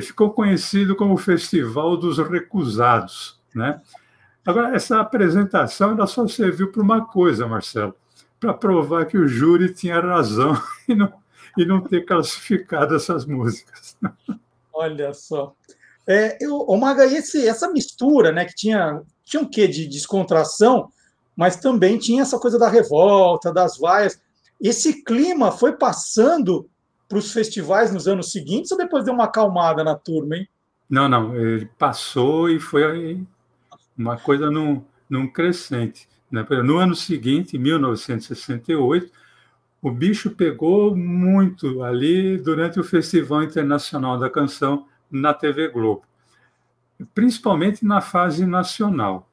Ficou 0.00 0.30
conhecido 0.30 0.96
como 0.96 1.14
o 1.14 1.18
Festival 1.18 1.96
dos 1.96 2.18
Recusados. 2.18 3.40
Né? 3.54 3.80
Agora, 4.44 4.74
essa 4.74 5.00
apresentação 5.00 5.92
ela 5.92 6.06
só 6.06 6.26
serviu 6.26 6.72
para 6.72 6.82
uma 6.82 7.04
coisa, 7.04 7.46
Marcelo, 7.46 7.94
para 8.40 8.54
provar 8.54 9.06
que 9.06 9.18
o 9.18 9.28
júri 9.28 9.72
tinha 9.72 10.00
razão 10.00 10.60
e 10.88 10.94
não, 10.94 11.12
e 11.56 11.64
não 11.64 11.80
ter 11.80 12.04
classificado 12.04 12.94
essas 12.94 13.26
músicas. 13.26 13.96
Olha 14.72 15.12
só. 15.12 15.54
É, 16.06 16.36
eu, 16.40 16.66
Maga, 16.76 17.04
esse, 17.04 17.46
essa 17.46 17.70
mistura, 17.70 18.32
né, 18.32 18.44
que 18.44 18.54
tinha, 18.54 19.00
tinha 19.24 19.42
um 19.42 19.48
quê 19.48 19.68
de 19.68 19.86
descontração, 19.86 20.90
mas 21.36 21.56
também 21.56 21.98
tinha 21.98 22.22
essa 22.22 22.38
coisa 22.38 22.58
da 22.58 22.68
revolta, 22.68 23.52
das 23.52 23.78
vaias. 23.78 24.20
Esse 24.60 25.04
clima 25.04 25.52
foi 25.52 25.72
passando 25.72 26.68
para 27.08 27.18
os 27.18 27.32
festivais 27.32 27.92
nos 27.92 28.08
anos 28.08 28.32
seguintes 28.32 28.72
ou 28.72 28.78
depois 28.78 29.04
deu 29.04 29.14
uma 29.14 29.24
acalmada 29.24 29.84
na 29.84 29.94
turma, 29.94 30.36
hein? 30.36 30.48
Não, 30.88 31.08
não, 31.08 31.34
ele 31.34 31.66
passou 31.78 32.50
e 32.50 32.60
foi 32.60 33.24
uma 33.96 34.18
coisa 34.18 34.50
num, 34.50 34.84
num 35.08 35.26
crescente. 35.26 36.08
Né? 36.30 36.44
No 36.62 36.78
ano 36.78 36.94
seguinte, 36.94 37.56
em 37.56 37.60
1968, 37.60 39.10
o 39.82 39.90
bicho 39.90 40.30
pegou 40.30 40.96
muito 40.96 41.82
ali 41.82 42.38
durante 42.38 42.78
o 42.78 42.84
Festival 42.84 43.42
Internacional 43.42 44.16
da 44.16 44.30
Canção 44.30 44.86
na 45.10 45.34
TV 45.34 45.68
Globo, 45.68 46.02
principalmente 47.12 47.84
na 47.84 48.00
fase 48.00 48.46
nacional. 48.46 49.28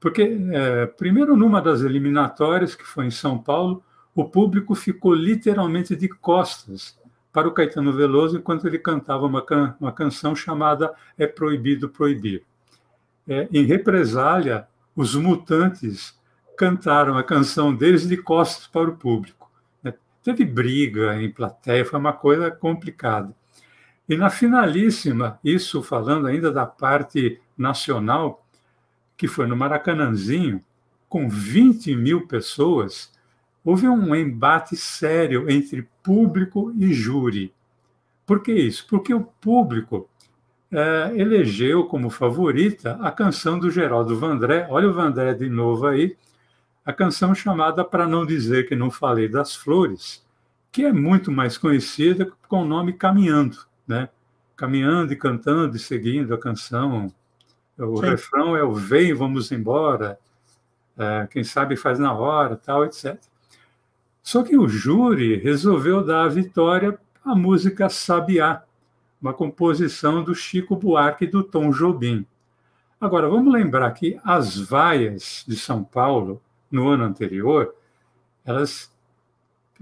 Porque, 0.00 0.36
é, 0.52 0.86
primeiro, 0.86 1.36
numa 1.36 1.62
das 1.62 1.82
eliminatórias, 1.82 2.74
que 2.74 2.84
foi 2.84 3.06
em 3.06 3.10
São 3.12 3.38
Paulo, 3.38 3.82
o 4.12 4.24
público 4.24 4.74
ficou 4.74 5.14
literalmente 5.14 5.94
de 5.94 6.08
costas 6.08 6.98
para 7.32 7.46
o 7.46 7.52
Caetano 7.52 7.92
Veloso 7.92 8.38
enquanto 8.38 8.66
ele 8.66 8.78
cantava 8.78 9.24
uma, 9.24 9.42
can 9.42 9.76
uma 9.80 9.92
canção 9.92 10.34
chamada 10.34 10.92
É 11.16 11.26
Proibido 11.26 11.88
Proibir. 11.88 12.42
É, 13.28 13.48
em 13.52 13.64
represália, 13.64 14.66
os 14.96 15.14
mutantes 15.14 16.18
cantaram 16.56 17.16
a 17.16 17.22
canção 17.22 17.74
deles 17.74 18.08
de 18.08 18.16
costas 18.16 18.66
para 18.66 18.88
o 18.88 18.96
público. 18.96 19.45
Teve 20.26 20.44
briga 20.44 21.22
em 21.22 21.30
plateia, 21.30 21.84
foi 21.84 22.00
uma 22.00 22.12
coisa 22.12 22.50
complicada. 22.50 23.32
E 24.08 24.16
na 24.16 24.28
finalíssima, 24.28 25.38
isso 25.44 25.84
falando 25.84 26.26
ainda 26.26 26.50
da 26.50 26.66
parte 26.66 27.40
nacional, 27.56 28.44
que 29.16 29.28
foi 29.28 29.46
no 29.46 29.56
Maracanãzinho, 29.56 30.60
com 31.08 31.28
20 31.28 31.94
mil 31.94 32.26
pessoas, 32.26 33.12
houve 33.64 33.88
um 33.88 34.16
embate 34.16 34.74
sério 34.74 35.48
entre 35.48 35.88
público 36.02 36.72
e 36.76 36.92
júri. 36.92 37.54
Por 38.26 38.42
que 38.42 38.52
isso? 38.52 38.84
Porque 38.88 39.14
o 39.14 39.22
público 39.22 40.10
é, 40.72 41.12
elegeu 41.14 41.84
como 41.84 42.10
favorita 42.10 42.98
a 43.00 43.12
canção 43.12 43.60
do 43.60 43.70
Geraldo 43.70 44.18
Vandré, 44.18 44.66
olha 44.70 44.88
o 44.88 44.92
Vandré 44.92 45.34
de 45.34 45.48
novo 45.48 45.86
aí, 45.86 46.16
a 46.86 46.92
canção 46.92 47.34
chamada 47.34 47.84
Para 47.84 48.06
Não 48.06 48.24
Dizer 48.24 48.68
Que 48.68 48.76
Não 48.76 48.92
Falei 48.92 49.28
das 49.28 49.56
Flores, 49.56 50.24
que 50.70 50.84
é 50.84 50.92
muito 50.92 51.32
mais 51.32 51.58
conhecida 51.58 52.30
com 52.48 52.62
o 52.62 52.64
nome 52.64 52.92
Caminhando, 52.92 53.58
né? 53.88 54.08
Caminhando 54.56 55.12
e 55.12 55.16
cantando 55.16 55.76
e 55.76 55.80
seguindo 55.80 56.32
a 56.32 56.38
canção. 56.38 57.12
O 57.76 57.96
Sim. 57.96 58.06
refrão 58.06 58.56
é 58.56 58.62
o 58.62 58.72
Vem, 58.72 59.12
vamos 59.12 59.50
embora, 59.50 60.16
é, 60.96 61.26
quem 61.28 61.42
sabe 61.42 61.76
faz 61.76 61.98
na 61.98 62.12
hora, 62.12 62.56
tal, 62.56 62.84
etc. 62.84 63.18
Só 64.22 64.44
que 64.44 64.56
o 64.56 64.68
júri 64.68 65.36
resolveu 65.36 66.04
dar 66.04 66.24
a 66.24 66.28
vitória 66.28 66.96
à 67.24 67.34
música 67.34 67.88
Sabiá, 67.88 68.62
uma 69.20 69.34
composição 69.34 70.22
do 70.22 70.36
Chico 70.36 70.76
Buarque 70.76 71.24
e 71.24 71.28
do 71.28 71.42
Tom 71.42 71.70
Jobim. 71.70 72.24
Agora, 73.00 73.28
vamos 73.28 73.52
lembrar 73.52 73.90
que 73.90 74.18
as 74.24 74.56
vaias 74.56 75.44
de 75.46 75.56
São 75.56 75.82
Paulo, 75.82 76.40
no 76.70 76.88
ano 76.88 77.04
anterior, 77.04 77.74
elas 78.44 78.94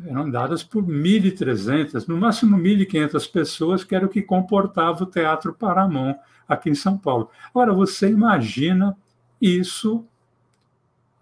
eram 0.07 0.29
dadas 0.29 0.64
por 0.64 0.85
1.300, 0.85 2.09
no 2.09 2.16
máximo 2.16 2.57
1.500 2.59 3.31
pessoas, 3.31 3.85
que 3.85 3.94
era 3.94 4.07
o 4.07 4.09
que 4.09 4.23
comportava 4.23 5.05
o 5.05 5.07
Teatro 5.07 5.55
Paramão 5.55 6.18
aqui 6.49 6.70
em 6.70 6.75
São 6.75 6.99
Paulo. 6.99 7.31
Agora, 7.51 7.73
você 7.73 8.09
imagina 8.09 8.97
isso 9.40 10.05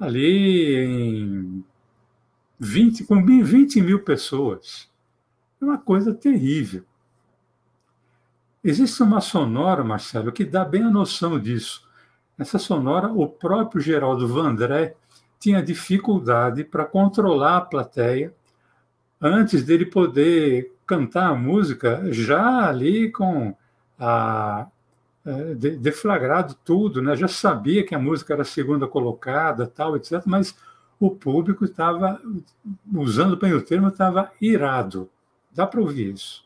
ali 0.00 0.76
em 0.76 1.64
20, 2.58 3.04
com 3.04 3.24
20 3.24 3.80
mil 3.82 4.02
pessoas. 4.02 4.90
É 5.60 5.64
uma 5.64 5.78
coisa 5.78 6.14
terrível. 6.14 6.84
Existe 8.64 9.02
uma 9.02 9.20
sonora, 9.20 9.82
Marcelo, 9.82 10.32
que 10.32 10.44
dá 10.44 10.64
bem 10.64 10.82
a 10.82 10.90
noção 10.90 11.38
disso. 11.38 11.88
Essa 12.38 12.58
sonora, 12.58 13.12
o 13.12 13.28
próprio 13.28 13.80
Geraldo 13.80 14.26
Vandré 14.26 14.96
tinha 15.42 15.60
dificuldade 15.60 16.62
para 16.62 16.84
controlar 16.84 17.56
a 17.56 17.60
plateia 17.60 18.32
antes 19.20 19.64
dele 19.64 19.84
poder 19.84 20.72
cantar 20.86 21.30
a 21.30 21.34
música, 21.34 22.00
já 22.12 22.68
ali 22.68 23.10
com 23.10 23.52
a, 23.98 24.68
é, 25.26 25.54
deflagrado 25.54 26.54
tudo, 26.64 27.02
né? 27.02 27.16
já 27.16 27.26
sabia 27.26 27.84
que 27.84 27.94
a 27.94 27.98
música 27.98 28.32
era 28.32 28.42
a 28.42 28.44
segunda 28.44 28.86
colocada, 28.86 29.66
tal, 29.66 29.96
etc., 29.96 30.22
mas 30.26 30.56
o 31.00 31.10
público 31.10 31.64
estava, 31.64 32.20
usando 32.94 33.36
bem 33.36 33.52
o 33.52 33.62
termo, 33.62 33.88
estava 33.88 34.30
irado. 34.40 35.10
Dá 35.50 35.66
para 35.66 35.80
ouvir 35.80 36.14
isso. 36.14 36.44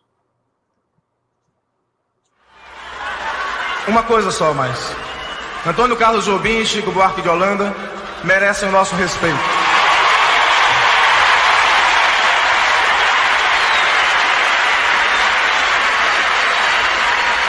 Uma 3.87 4.03
coisa 4.03 4.31
só 4.31 4.55
mais. 4.55 4.97
Antônio 5.67 5.97
Carlos 5.97 6.25
Jobim 6.25 6.65
Chico 6.65 6.91
Buarque 6.93 7.21
de 7.21 7.29
Holanda 7.29 7.96
merecem 8.27 8.69
o 8.69 8.73
nosso 8.73 8.95
respeito. 8.97 9.39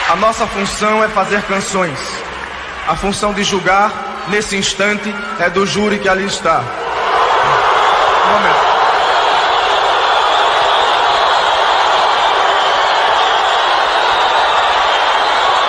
A 0.08 0.16
nossa 0.16 0.46
função 0.46 1.04
é 1.04 1.08
fazer 1.08 1.42
canções. 1.42 1.98
A 2.86 2.96
função 2.96 3.34
de 3.34 3.42
julgar, 3.42 3.92
nesse 4.28 4.56
instante, 4.56 5.14
é 5.38 5.50
do 5.50 5.66
júri 5.66 5.98
que 5.98 6.08
ali 6.08 6.24
está. 6.24 6.60
Um 8.24 8.32
momento. 8.32 8.68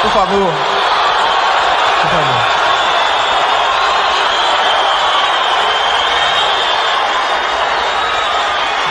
Por 0.01 0.11
favor. 0.11 0.53
Por 2.01 2.09
favor. 2.09 2.59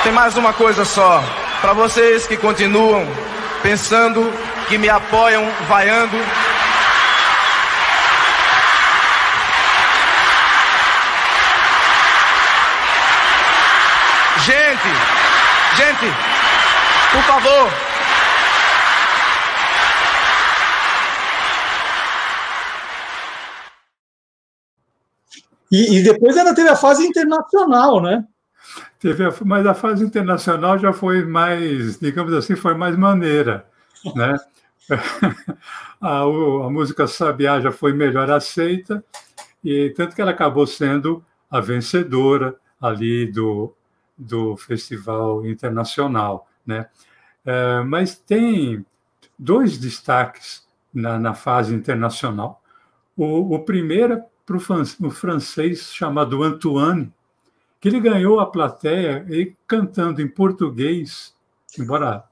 Tem 0.02 0.12
mais 0.12 0.36
uma 0.36 0.52
coisa 0.52 0.84
só. 0.84 1.22
Para 1.60 1.72
vocês 1.72 2.26
que 2.26 2.36
continuam 2.36 3.04
pensando, 3.62 4.32
que 4.68 4.78
me 4.78 4.88
apoiam, 4.88 5.44
vaiando. 5.68 6.16
Gente, 14.44 14.88
gente, 15.76 16.14
por 17.12 17.22
favor, 17.24 17.70
E, 25.70 25.98
e, 25.98 26.02
depois 26.02 26.34
ainda 26.36 26.54
teve 26.54 26.68
a 26.70 26.76
fase 26.76 27.06
internacional, 27.06 28.00
né? 28.00 28.24
Teve 28.98 29.24
a, 29.24 29.34
mas 29.44 29.66
a 29.66 29.74
fase 29.74 30.04
internacional 30.04 30.78
já 30.78 30.92
foi 30.92 31.24
mais, 31.24 31.98
digamos 31.98 32.32
assim, 32.32 32.56
foi 32.56 32.74
mais 32.74 32.96
maneira, 32.96 33.66
né? 34.14 34.36
a, 36.00 36.20
a 36.20 36.70
música 36.70 37.06
Sabiá 37.06 37.60
já 37.60 37.70
foi 37.70 37.92
melhor 37.92 38.30
aceita, 38.30 39.04
e 39.62 39.90
tanto 39.90 40.16
que 40.16 40.22
ela 40.22 40.32
acabou 40.32 40.66
sendo 40.66 41.24
a 41.50 41.60
vencedora 41.60 42.56
ali 42.80 43.26
do, 43.30 43.72
do 44.16 44.56
Festival 44.56 45.46
Internacional, 45.46 46.48
né? 46.66 46.88
É, 47.44 47.82
mas 47.82 48.16
tem 48.16 48.84
dois 49.38 49.78
destaques 49.78 50.66
na, 50.92 51.18
na 51.18 51.34
fase 51.34 51.74
internacional. 51.74 52.62
O, 53.16 53.54
o 53.54 53.60
primeiro 53.60 54.22
para 54.44 54.56
o 54.56 55.10
francês 55.10 55.92
chamado 55.94 56.42
Antoine, 56.42 57.12
que 57.80 57.88
ele 57.88 58.00
ganhou 58.00 58.40
a 58.40 58.50
plateia 58.50 59.24
e 59.28 59.54
cantando 59.66 60.20
em 60.20 60.28
português, 60.28 61.34
embora 61.78 62.24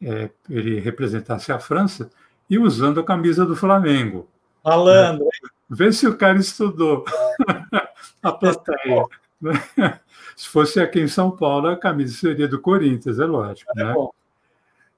é, 0.00 0.30
ele 0.48 0.80
representasse 0.80 1.52
a 1.52 1.58
França, 1.58 2.10
e 2.48 2.58
usando 2.58 3.00
a 3.00 3.04
camisa 3.04 3.44
do 3.44 3.56
Flamengo. 3.56 4.28
Falando. 4.62 5.28
Vê 5.68 5.92
se 5.92 6.06
o 6.06 6.16
cara 6.16 6.38
estudou 6.38 7.04
a 8.22 8.32
plateia. 8.32 9.04
Se 10.36 10.48
fosse 10.48 10.78
aqui 10.80 11.00
em 11.00 11.08
São 11.08 11.30
Paulo, 11.30 11.68
a 11.68 11.76
camisa 11.76 12.14
seria 12.14 12.46
do 12.46 12.60
Corinthians, 12.60 13.18
é 13.18 13.24
lógico. 13.24 13.70
É 13.74 13.84
né? 13.84 13.94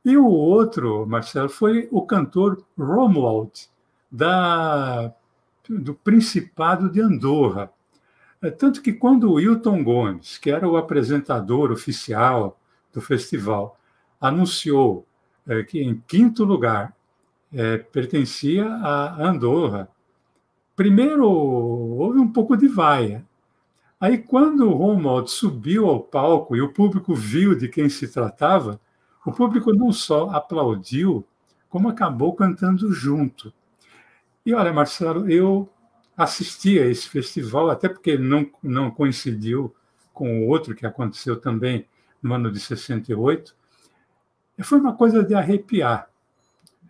E 0.04 0.16
o 0.16 0.26
outro, 0.26 1.06
Marcelo, 1.06 1.48
foi 1.48 1.88
o 1.92 2.02
cantor 2.02 2.64
Romuald, 2.76 3.68
da 4.10 5.12
do 5.68 5.94
Principado 5.94 6.90
de 6.90 7.00
Andorra. 7.00 7.70
É, 8.40 8.50
tanto 8.50 8.80
que 8.80 8.92
quando 8.92 9.30
o 9.30 9.34
Wilton 9.34 9.82
Gomes, 9.82 10.38
que 10.38 10.50
era 10.50 10.68
o 10.68 10.76
apresentador 10.76 11.72
oficial 11.72 12.58
do 12.92 13.00
festival, 13.00 13.78
anunciou 14.20 15.06
é, 15.46 15.62
que 15.62 15.80
em 15.82 16.02
quinto 16.06 16.44
lugar 16.44 16.94
é, 17.52 17.78
pertencia 17.78 18.66
a 18.66 19.28
Andorra, 19.28 19.88
primeiro 20.76 21.28
houve 21.28 22.18
um 22.18 22.30
pouco 22.32 22.56
de 22.56 22.68
vaia. 22.68 23.26
Aí, 24.00 24.16
quando 24.18 24.68
o 24.68 24.74
Romuald 24.74 25.28
subiu 25.28 25.88
ao 25.88 26.00
palco 26.00 26.54
e 26.54 26.60
o 26.60 26.72
público 26.72 27.14
viu 27.14 27.56
de 27.56 27.68
quem 27.68 27.88
se 27.88 28.06
tratava, 28.06 28.80
o 29.26 29.32
público 29.32 29.72
não 29.74 29.90
só 29.92 30.30
aplaudiu, 30.30 31.26
como 31.68 31.88
acabou 31.88 32.32
cantando 32.34 32.92
junto. 32.92 33.52
E 34.46 34.54
olha, 34.54 34.72
Marcelo, 34.72 35.28
eu 35.28 35.68
assisti 36.18 36.80
a 36.80 36.86
esse 36.86 37.08
festival, 37.08 37.70
até 37.70 37.88
porque 37.88 38.18
não, 38.18 38.50
não 38.60 38.90
coincidiu 38.90 39.72
com 40.12 40.40
o 40.40 40.48
outro 40.48 40.74
que 40.74 40.84
aconteceu 40.84 41.40
também 41.40 41.86
no 42.20 42.34
ano 42.34 42.50
de 42.50 42.58
68. 42.58 43.54
E 44.58 44.64
foi 44.64 44.80
uma 44.80 44.96
coisa 44.96 45.22
de 45.22 45.32
arrepiar. 45.34 46.10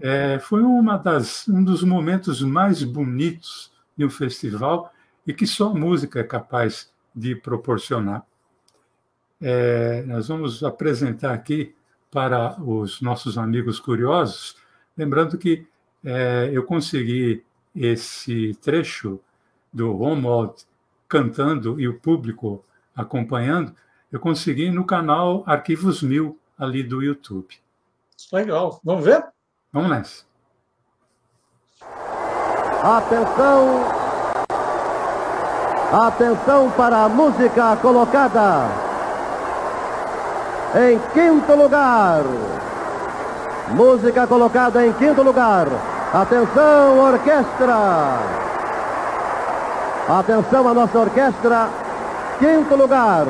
É, 0.00 0.38
foi 0.38 0.62
uma 0.62 0.96
das, 0.96 1.46
um 1.46 1.62
dos 1.62 1.82
momentos 1.82 2.40
mais 2.40 2.82
bonitos 2.82 3.70
de 3.94 4.06
um 4.06 4.10
festival 4.10 4.90
e 5.26 5.34
que 5.34 5.46
só 5.46 5.72
a 5.72 5.74
música 5.74 6.20
é 6.20 6.24
capaz 6.24 6.90
de 7.14 7.34
proporcionar. 7.36 8.24
É, 9.40 10.02
nós 10.06 10.28
vamos 10.28 10.64
apresentar 10.64 11.34
aqui 11.34 11.74
para 12.10 12.58
os 12.62 13.02
nossos 13.02 13.36
amigos 13.36 13.78
curiosos, 13.78 14.56
lembrando 14.96 15.36
que 15.36 15.66
é, 16.02 16.48
eu 16.50 16.64
consegui 16.64 17.44
esse 17.74 18.54
trecho 18.62 19.20
do 19.72 19.92
Romuald 19.92 20.54
cantando 21.08 21.80
e 21.80 21.88
o 21.88 21.98
público 21.98 22.64
acompanhando, 22.94 23.74
eu 24.10 24.18
consegui 24.18 24.70
no 24.70 24.84
canal 24.84 25.42
Arquivos 25.46 26.02
Mil, 26.02 26.38
ali 26.58 26.82
do 26.82 27.02
YouTube. 27.02 27.54
Legal. 28.32 28.80
Vamos 28.82 29.04
ver? 29.04 29.24
Vamos 29.72 29.90
nessa. 29.90 30.24
Atenção! 32.82 34.08
Atenção 35.92 36.70
para 36.72 37.04
a 37.04 37.08
música 37.08 37.76
colocada 37.76 38.68
em 40.74 40.98
quinto 41.12 41.54
lugar. 41.54 42.22
Música 43.70 44.26
colocada 44.26 44.86
em 44.86 44.92
quinto 44.92 45.22
lugar. 45.22 45.97
Atenção, 46.12 47.00
orquestra! 47.00 48.38
Atenção 50.08 50.66
a 50.66 50.72
nossa 50.72 50.98
orquestra. 50.98 51.68
Quinto 52.38 52.76
lugar. 52.76 53.26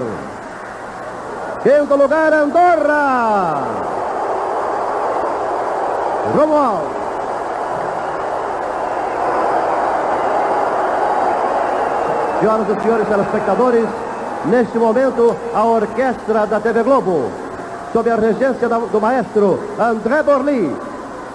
Quinto 1.61 1.97
lugar, 1.97 2.33
Andorra. 2.33 3.65
Romuald. 6.37 6.99
Senhoras 12.39 12.69
e 12.69 12.81
senhores 12.81 13.09
telespectadores, 13.09 13.89
neste 14.45 14.79
momento 14.79 15.37
a 15.53 15.65
orquestra 15.65 16.47
da 16.47 16.61
TV 16.61 16.85
Globo, 16.85 17.33
sob 17.93 18.09
a 18.09 18.15
regência 18.15 18.69
do 18.69 19.01
maestro 19.01 19.59
André 19.77 20.23
Borli, 20.23 20.77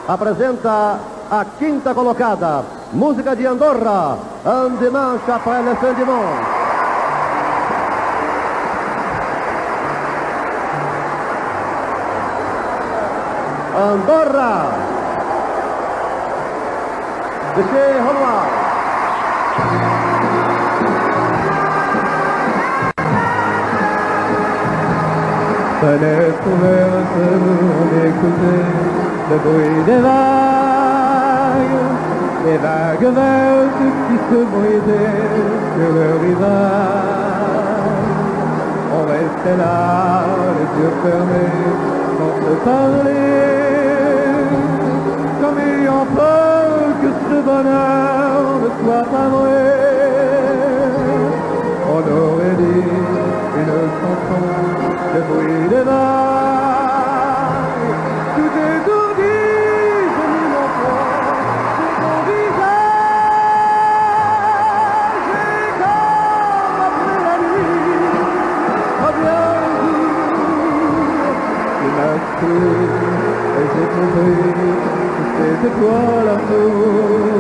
apresenta 0.08 1.00
a 1.34 1.46
quinta 1.58 1.96
colocada, 1.96 2.64
Música 2.92 3.34
de 3.34 3.48
Andorra, 3.48 4.16
un 4.46 4.78
dimanche 4.78 5.28
après 5.28 5.64
le 5.64 5.76
fin 5.78 5.94
dimanche. 5.94 6.46
Andorra 13.76 14.54
de 17.56 17.62
chez 17.64 18.00
Honoir. 18.08 18.46
Fenêtre 25.82 26.48
ouverte, 26.48 27.18
on 27.82 27.90
écoutait 28.08 28.66
le 29.32 29.38
bruit 29.38 29.84
des 29.86 29.98
vagues, 29.98 30.43
des 32.44 32.58
vagues 32.58 33.14
vertes 33.16 33.84
qui 34.08 34.18
se 34.30 34.40
brisaient 34.54 35.44
sur 35.76 35.92
le 35.94 36.10
rivage. 36.26 37.24
On 38.96 39.02
restait 39.06 39.58
là, 39.58 40.26
les 40.58 40.70
yeux 40.82 40.96
fermés, 41.04 41.62
sans 42.18 42.36
se 42.44 42.54
parler, 42.66 43.34
comme 45.42 45.60
ayant 45.60 46.06
peur 46.16 46.72
que 47.02 47.10
ce 47.28 47.38
bonheur 47.42 48.42
ne 48.64 48.70
soit 48.84 49.08
pas 49.14 49.30
vrai. 49.30 49.74
On 51.96 52.04
aurait 52.20 52.58
dit 52.58 52.90
une 53.60 53.78
chanson 54.00 54.73
que 75.80 77.33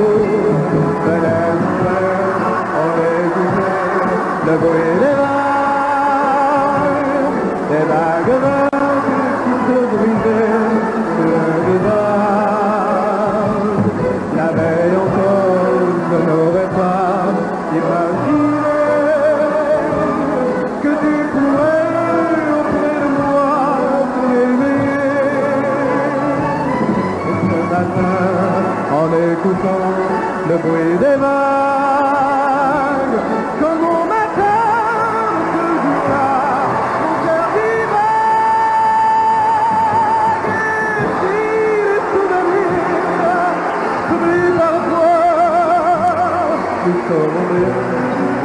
s'oublient 44.44 44.58
parfois, 44.58 46.58
nous 46.86 47.00
saurons 47.08 47.46
bien 47.54 47.76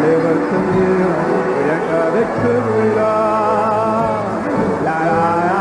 les 0.02 0.16
retenir 0.16 0.98
rien 1.58 1.78
qu'avec 1.88 2.28
ce 2.42 2.52
bruit-là. 2.60 3.14
La 4.84 4.98
la 5.04 5.22
la. 5.46 5.58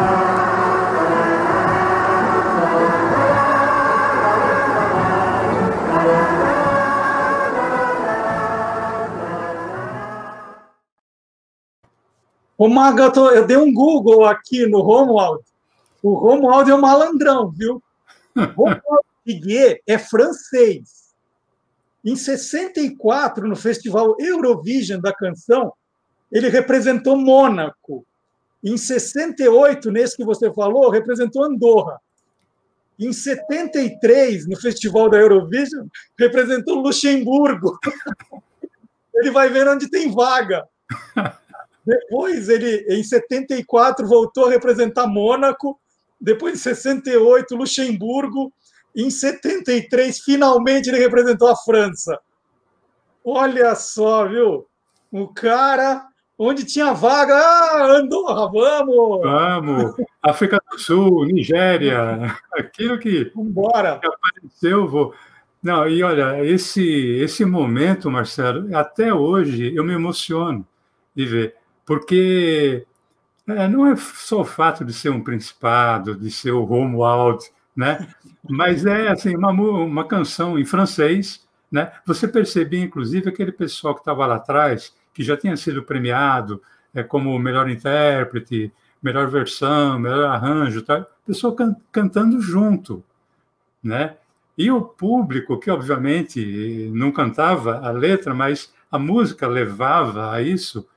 Ô, 12.58 12.68
Maga, 12.68 13.06
eu, 13.06 13.12
tô- 13.12 13.32
eu 13.32 13.46
dei 13.46 13.58
um 13.58 13.72
Google 13.72 14.26
aqui 14.26 14.66
no 14.66 14.82
Romuald. 14.82 15.44
O 16.02 16.14
Romuald 16.16 16.70
é 16.70 16.76
um 16.76 16.82
malandrão, 16.82 17.52
viu? 17.52 17.82
Romuald 18.36 19.06
Piguet 19.28 19.84
é 19.86 19.98
francês. 19.98 21.14
Em 22.04 22.16
64, 22.16 23.46
no 23.46 23.58
Festival 23.58 24.16
Eurovision 24.18 25.02
da 25.02 25.14
canção, 25.14 25.74
ele 26.32 26.48
representou 26.48 27.18
Mônaco. 27.18 28.06
Em 28.64 28.78
68, 28.78 29.92
nesse 29.92 30.16
que 30.16 30.24
você 30.24 30.52
falou, 30.54 30.90
representou 30.90 31.44
Andorra. 31.44 32.00
Em 32.98 33.12
73, 33.12 34.48
no 34.48 34.56
Festival 34.56 35.10
da 35.10 35.18
Eurovision, 35.18 35.88
representou 36.18 36.76
Luxemburgo. 36.76 37.78
Ele 39.14 39.32
vai 39.32 39.50
ver 39.50 39.68
onde 39.68 39.90
tem 39.90 40.12
vaga. 40.12 40.64
Depois, 41.84 42.50
ele, 42.50 42.86
em 42.88 43.02
74, 43.02 44.06
voltou 44.06 44.46
a 44.46 44.50
representar 44.52 45.08
Mônaco. 45.08 45.80
Depois, 46.22 46.54
em 46.54 46.58
68, 46.58 47.56
Luxemburgo. 47.56 48.54
Em 48.98 49.12
73, 49.12 50.20
finalmente, 50.22 50.90
ele 50.90 50.98
representou 50.98 51.48
a 51.50 51.56
França. 51.56 52.20
Olha 53.24 53.76
só, 53.76 54.28
viu? 54.28 54.66
O 55.12 55.28
cara, 55.28 56.04
onde 56.36 56.66
tinha 56.66 56.94
vaga, 56.94 57.36
ah, 57.36 57.98
Andorra, 58.00 58.52
vamos! 58.52 59.22
Vamos! 59.22 59.96
África 60.24 60.60
do 60.72 60.80
Sul, 60.80 61.26
Nigéria, 61.26 62.36
aquilo 62.58 62.98
que 62.98 63.32
Vambora! 63.36 64.02
apareceu, 64.04 64.88
vou. 64.88 65.14
Não, 65.62 65.88
e 65.88 66.02
olha, 66.02 66.44
esse, 66.44 66.84
esse 67.20 67.46
momento, 67.46 68.10
Marcelo, 68.10 68.76
até 68.76 69.14
hoje 69.14 69.76
eu 69.76 69.84
me 69.84 69.94
emociono 69.94 70.66
de 71.16 71.26
ver, 71.26 71.56
porque 71.86 72.84
é, 73.48 73.68
não 73.68 73.86
é 73.86 73.96
só 73.96 74.42
o 74.42 74.46
fato 74.46 74.84
de 74.84 74.92
ser 74.92 75.10
um 75.10 75.24
principado, 75.24 76.16
de 76.16 76.32
ser 76.32 76.52
o 76.52 76.64
Romuald, 76.64 77.44
né? 77.78 78.10
Mas 78.50 78.86
é 78.88 79.10
assim 79.10 79.38
uma, 79.38 79.52
uma 79.52 80.08
canção 80.08 80.60
em 80.60 80.66
francês, 80.66 81.48
né? 81.72 81.94
Você 82.08 82.28
percebia, 82.28 82.84
inclusive, 82.84 83.30
aquele 83.30 83.54
pessoal 83.54 83.94
que 83.96 84.02
estava 84.02 84.26
lá 84.26 84.38
atrás, 84.38 84.96
que 85.14 85.24
já 85.24 85.38
tinha 85.38 85.58
sido 85.58 85.84
premiado 85.84 86.62
é, 86.96 87.04
como 87.04 87.38
melhor 87.40 87.70
intérprete, 87.70 88.74
melhor 89.04 89.30
versão, 89.30 90.00
melhor 90.00 90.26
arranjo, 90.26 90.82
tá? 90.84 91.06
pessoal 91.26 91.54
can- 91.56 91.76
cantando 91.92 92.42
junto, 92.42 93.04
né? 93.84 94.18
E 94.58 94.72
o 94.72 94.82
público, 94.82 95.60
que 95.60 95.70
obviamente 95.70 96.90
não 96.94 97.12
cantava 97.12 97.80
a 97.80 97.92
letra, 97.92 98.34
mas 98.34 98.74
a 98.92 98.98
música 98.98 99.48
levava 99.48 100.32
a 100.32 100.42
isso, 100.42 100.88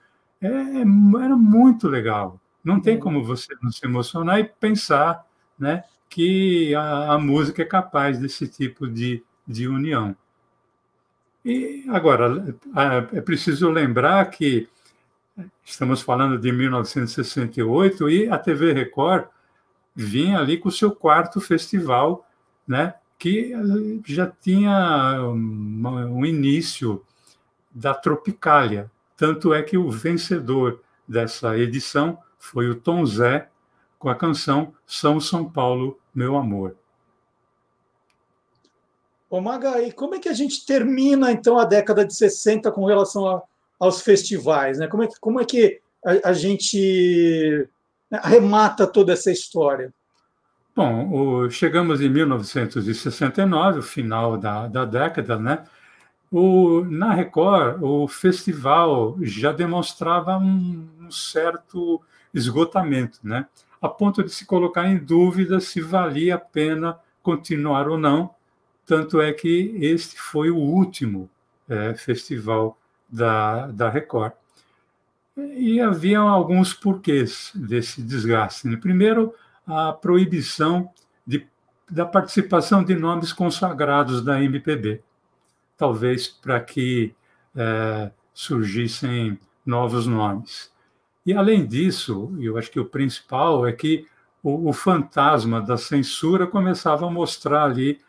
é, 0.40 0.48
era 0.48 1.36
muito 1.36 1.88
legal. 1.88 2.40
Não 2.64 2.80
tem 2.80 2.98
como 2.98 3.24
você 3.24 3.54
não 3.62 3.70
se 3.70 3.84
emocionar 3.86 4.40
e 4.40 4.44
pensar 4.44 5.26
né, 5.58 5.84
que 6.10 6.74
a, 6.74 7.14
a 7.14 7.18
música 7.18 7.62
é 7.62 7.64
capaz 7.64 8.18
desse 8.18 8.46
tipo 8.48 8.86
de, 8.86 9.22
de 9.46 9.66
união. 9.68 10.14
E 11.44 11.86
agora, 11.88 12.54
é 13.12 13.20
preciso 13.22 13.70
lembrar 13.70 14.26
que 14.26 14.68
estamos 15.64 16.02
falando 16.02 16.36
de 16.38 16.52
1968 16.52 18.10
e 18.10 18.28
a 18.28 18.36
TV 18.36 18.72
Record 18.72 19.26
vinha 19.94 20.38
ali 20.38 20.58
com 20.58 20.68
o 20.68 20.72
seu 20.72 20.90
quarto 20.90 21.40
festival, 21.40 22.28
né, 22.66 22.94
que 23.18 23.52
já 24.06 24.26
tinha 24.26 25.20
uma- 25.22 26.06
um 26.06 26.26
início 26.26 27.02
da 27.70 27.94
Tropicália. 27.94 28.90
Tanto 29.16 29.54
é 29.54 29.62
que 29.62 29.78
o 29.78 29.90
vencedor 29.90 30.80
dessa 31.06 31.56
edição 31.56 32.18
foi 32.38 32.68
o 32.68 32.74
Tom 32.74 33.04
Zé, 33.06 33.48
com 33.98 34.08
a 34.08 34.14
canção 34.14 34.74
São 34.86 35.20
São 35.20 35.44
Paulo, 35.44 35.98
Meu 36.20 36.36
Amor. 36.36 36.76
Ô, 39.30 39.40
Maga, 39.40 39.80
e 39.80 39.90
como 39.90 40.14
é 40.14 40.18
que 40.18 40.28
a 40.28 40.34
gente 40.34 40.66
termina, 40.66 41.32
então, 41.32 41.58
a 41.58 41.64
década 41.64 42.04
de 42.04 42.14
60 42.14 42.70
com 42.70 42.84
relação 42.84 43.26
a- 43.26 43.42
aos 43.78 44.02
festivais? 44.02 44.78
Né? 44.78 44.86
Como, 44.86 45.02
é 45.02 45.06
que, 45.06 45.18
como 45.18 45.40
é 45.40 45.46
que 45.46 45.80
a, 46.04 46.28
a 46.28 46.32
gente 46.34 47.66
né, 48.10 48.20
arremata 48.22 48.86
toda 48.86 49.14
essa 49.14 49.30
história? 49.32 49.94
Bom, 50.76 51.10
o- 51.10 51.50
chegamos 51.50 52.02
em 52.02 52.10
1969, 52.10 53.78
o 53.78 53.82
final 53.82 54.36
da, 54.36 54.68
da 54.68 54.84
década, 54.84 55.38
né? 55.38 55.64
O, 56.30 56.84
na 56.84 57.14
Record, 57.14 57.82
o 57.82 58.06
festival 58.06 59.16
já 59.22 59.52
demonstrava 59.52 60.36
um, 60.36 60.86
um 61.00 61.10
certo 61.10 61.98
esgotamento, 62.34 63.18
né? 63.24 63.46
A 63.80 63.88
ponto 63.88 64.22
de 64.22 64.30
se 64.30 64.44
colocar 64.44 64.86
em 64.86 64.98
dúvida 64.98 65.60
se 65.60 65.80
valia 65.80 66.34
a 66.34 66.38
pena 66.38 66.98
continuar 67.22 67.88
ou 67.88 67.98
não, 67.98 68.34
tanto 68.84 69.20
é 69.20 69.32
que 69.32 69.76
este 69.80 70.18
foi 70.18 70.50
o 70.50 70.56
último 70.56 71.30
é, 71.68 71.94
festival 71.94 72.76
da, 73.08 73.68
da 73.68 73.88
Record. 73.88 74.32
E 75.36 75.80
havia 75.80 76.18
alguns 76.18 76.74
porquês 76.74 77.52
desse 77.54 78.02
desgaste. 78.02 78.76
Primeiro, 78.76 79.34
a 79.66 79.92
proibição 79.92 80.90
de, 81.26 81.46
da 81.88 82.04
participação 82.04 82.82
de 82.82 82.94
nomes 82.94 83.32
consagrados 83.32 84.22
da 84.22 84.42
MPB, 84.42 85.02
talvez 85.76 86.28
para 86.28 86.60
que 86.60 87.14
é, 87.54 88.10
surgissem 88.34 89.38
novos 89.64 90.06
nomes. 90.06 90.70
E, 91.30 91.32
além 91.32 91.64
disso, 91.64 92.36
eu 92.40 92.58
acho 92.58 92.72
que 92.72 92.80
o 92.80 92.84
principal 92.84 93.64
é 93.64 93.72
que 93.72 94.04
o, 94.42 94.68
o 94.68 94.72
fantasma 94.72 95.62
da 95.62 95.76
censura 95.76 96.44
começava 96.44 97.06
a 97.06 97.10
mostrar 97.10 97.66
ali 97.66 98.00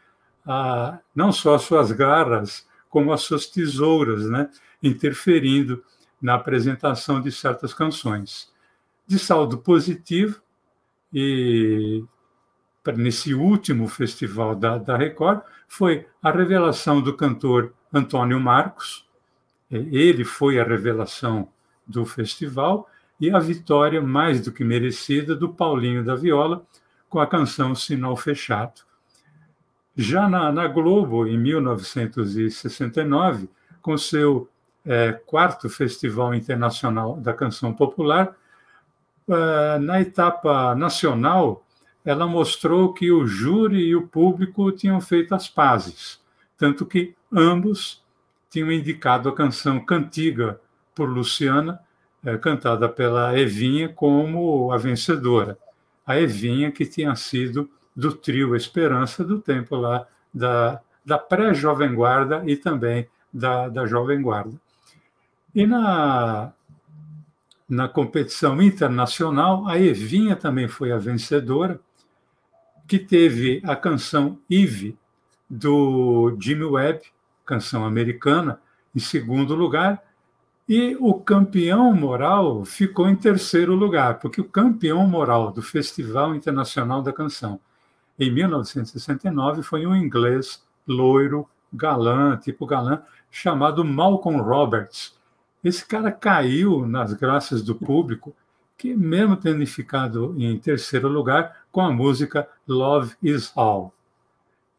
a, 0.43 0.97
não 1.13 1.32
só 1.32 1.53
as 1.53 1.61
suas 1.61 1.91
garras, 1.91 2.67
como 2.89 3.13
as 3.13 3.22
suas 3.22 3.45
tesouras, 3.45 4.28
né, 4.28 4.49
interferindo 4.82 5.84
na 6.19 6.34
apresentação 6.34 7.22
de 7.22 7.32
certas 7.32 7.76
canções. 7.76 8.51
De 9.05 9.19
saldo 9.19 9.59
positivo, 9.59 10.41
e 11.13 12.03
nesse 12.97 13.36
último 13.36 13.88
festival 13.88 14.55
da, 14.55 14.80
da 14.80 14.97
Record, 14.97 15.41
foi 15.67 16.07
a 16.24 16.32
revelação 16.32 16.99
do 16.99 17.15
cantor 17.15 17.72
Antônio 17.93 18.39
Marcos. 18.39 19.07
Ele 19.69 20.26
foi 20.26 20.59
a 20.59 20.63
revelação 20.63 21.49
do 21.86 22.03
festival 22.03 22.89
e 23.22 23.30
a 23.30 23.38
vitória 23.38 24.01
mais 24.01 24.41
do 24.41 24.51
que 24.51 24.63
merecida 24.63 25.36
do 25.36 25.47
Paulinho 25.47 26.03
da 26.03 26.15
Viola 26.15 26.65
com 27.07 27.19
a 27.19 27.28
canção 27.28 27.76
Sinal 27.76 28.17
Fechado. 28.17 28.82
Já 29.95 30.28
na, 30.28 30.51
na 30.51 30.67
Globo, 30.67 31.28
em 31.28 31.38
1969, 31.38 33.47
com 33.80 33.95
seu 33.95 34.49
é, 34.84 35.11
quarto 35.11 35.69
Festival 35.69 36.34
Internacional 36.34 37.17
da 37.17 37.32
Canção 37.32 37.72
Popular, 37.72 38.36
é, 39.30 39.78
na 39.78 40.01
etapa 40.01 40.74
nacional, 40.74 41.63
ela 42.03 42.26
mostrou 42.26 42.91
que 42.91 43.11
o 43.11 43.28
júri 43.28 43.84
e 43.84 43.95
o 43.95 44.07
público 44.07 44.72
tinham 44.72 44.99
feito 44.99 45.36
as 45.36 45.47
pazes, 45.47 46.19
tanto 46.57 46.88
que 46.88 47.13
ambos 47.32 48.03
tinham 48.49 48.72
indicado 48.72 49.30
a 49.30 49.36
canção 49.36 49.80
Cantiga 49.80 50.59
por 50.95 51.07
Luciana 51.07 51.80
é, 52.24 52.38
cantada 52.38 52.88
pela 52.88 53.38
Evinha 53.38 53.89
como 53.89 54.72
a 54.72 54.78
vencedora. 54.78 55.57
A 56.05 56.19
Evinha 56.19 56.72
que 56.72 56.86
tinha 56.86 57.15
sido 57.15 57.69
do 57.95 58.13
trio 58.13 58.55
Esperança 58.55 59.24
do 59.24 59.39
tempo 59.39 59.76
lá 59.76 60.07
da, 60.34 60.80
da 61.05 61.17
pré-Jovem 61.17 61.93
Guarda 61.93 62.43
e 62.45 62.55
também 62.55 63.07
da, 63.34 63.67
da 63.67 63.86
Jovem 63.86 64.22
Guarda. 64.22 64.59
E 65.53 65.65
na, 65.65 66.53
na 67.67 67.88
competição 67.88 68.61
internacional, 68.61 69.67
a 69.67 69.80
Evinha 69.80 70.36
também 70.36 70.67
foi 70.67 70.91
a 70.91 70.97
vencedora, 70.97 71.80
que 72.88 72.99
teve 72.99 73.61
a 73.65 73.76
canção 73.76 74.38
Eve, 74.49 74.97
do 75.49 76.38
Jimmy 76.39 76.63
Webb, 76.63 77.01
canção 77.45 77.84
americana, 77.86 78.59
em 78.95 78.99
segundo 78.99 79.53
lugar, 79.53 80.01
e 80.68 80.95
o 80.99 81.14
campeão 81.16 81.93
moral 81.93 82.64
ficou 82.64 83.09
em 83.09 83.16
terceiro 83.16 83.76
lugar, 83.76 84.20
porque 84.20 84.39
o 84.39 84.47
campeão 84.47 85.05
moral 85.07 85.51
do 85.51 85.62
Festival 85.62 86.36
Internacional 86.36 87.01
da 87.01 87.12
Canção, 87.12 87.59
em 88.20 88.32
1969, 88.32 89.64
foi 89.64 89.86
um 89.86 89.95
inglês 89.95 90.64
loiro, 90.88 91.47
galã, 91.74 92.38
tipo 92.38 92.66
galã, 92.66 93.01
chamado 93.30 93.84
Malcolm 93.84 94.41
Roberts. 94.41 95.18
Esse 95.64 95.86
cara 95.86 96.12
caiu 96.12 96.86
nas 96.88 97.14
graças 97.14 97.62
do 97.62 97.76
público, 97.76 98.36
que 98.78 98.95
mesmo 98.95 99.36
tendo 99.36 99.66
ficado 99.66 100.36
em 100.38 100.57
terceiro 100.57 101.07
lugar 101.07 101.66
com 101.72 101.82
a 101.82 101.91
música 101.91 102.47
Love 102.68 103.16
Is 103.22 103.51
All. 103.55 103.93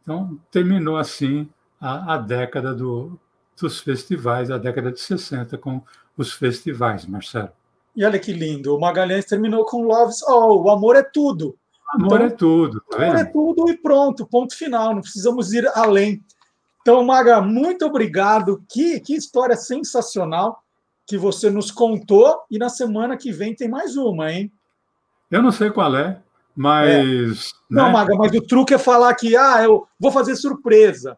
Então, 0.02 0.38
terminou 0.50 0.96
assim 0.96 1.48
a, 1.80 2.14
a 2.14 2.18
década 2.18 2.74
do 2.74 3.18
dos 3.62 3.80
festivais 3.80 4.48
da 4.48 4.58
década 4.58 4.92
de 4.92 5.00
60 5.00 5.56
com 5.56 5.80
os 6.16 6.32
festivais, 6.32 7.06
Marcelo. 7.06 7.50
E 7.94 8.04
olha 8.04 8.18
que 8.18 8.32
lindo, 8.32 8.74
o 8.74 8.80
Magalhães 8.80 9.24
terminou 9.24 9.64
com 9.64 9.82
Love's 9.82 10.22
All, 10.22 10.62
o 10.62 10.70
amor 10.70 10.96
é 10.96 11.02
tudo. 11.02 11.56
Amor 11.88 12.20
então, 12.20 12.26
é 12.26 12.30
tudo. 12.30 12.80
Tá 12.90 12.96
amor 12.96 13.16
é 13.16 13.24
tudo 13.24 13.70
e 13.70 13.76
pronto, 13.76 14.26
ponto 14.26 14.56
final, 14.56 14.94
não 14.94 15.02
precisamos 15.02 15.52
ir 15.52 15.66
além. 15.74 16.22
Então, 16.80 17.04
Maga, 17.04 17.40
muito 17.40 17.86
obrigado. 17.86 18.62
Que, 18.68 18.98
que 18.98 19.14
história 19.14 19.54
sensacional 19.56 20.62
que 21.06 21.16
você 21.16 21.48
nos 21.48 21.70
contou. 21.70 22.40
E 22.50 22.58
na 22.58 22.68
semana 22.68 23.16
que 23.16 23.30
vem 23.30 23.54
tem 23.54 23.68
mais 23.68 23.96
uma, 23.96 24.32
hein? 24.32 24.50
Eu 25.30 25.42
não 25.42 25.52
sei 25.52 25.70
qual 25.70 25.94
é, 25.94 26.18
mas. 26.56 26.88
É. 26.90 27.52
Não, 27.70 27.86
né? 27.86 27.92
Maga, 27.92 28.14
mas 28.16 28.32
o 28.32 28.40
truque 28.40 28.74
é 28.74 28.78
falar 28.78 29.14
que 29.14 29.36
ah, 29.36 29.62
eu 29.62 29.86
vou 29.98 30.10
fazer 30.10 30.34
surpresa. 30.34 31.16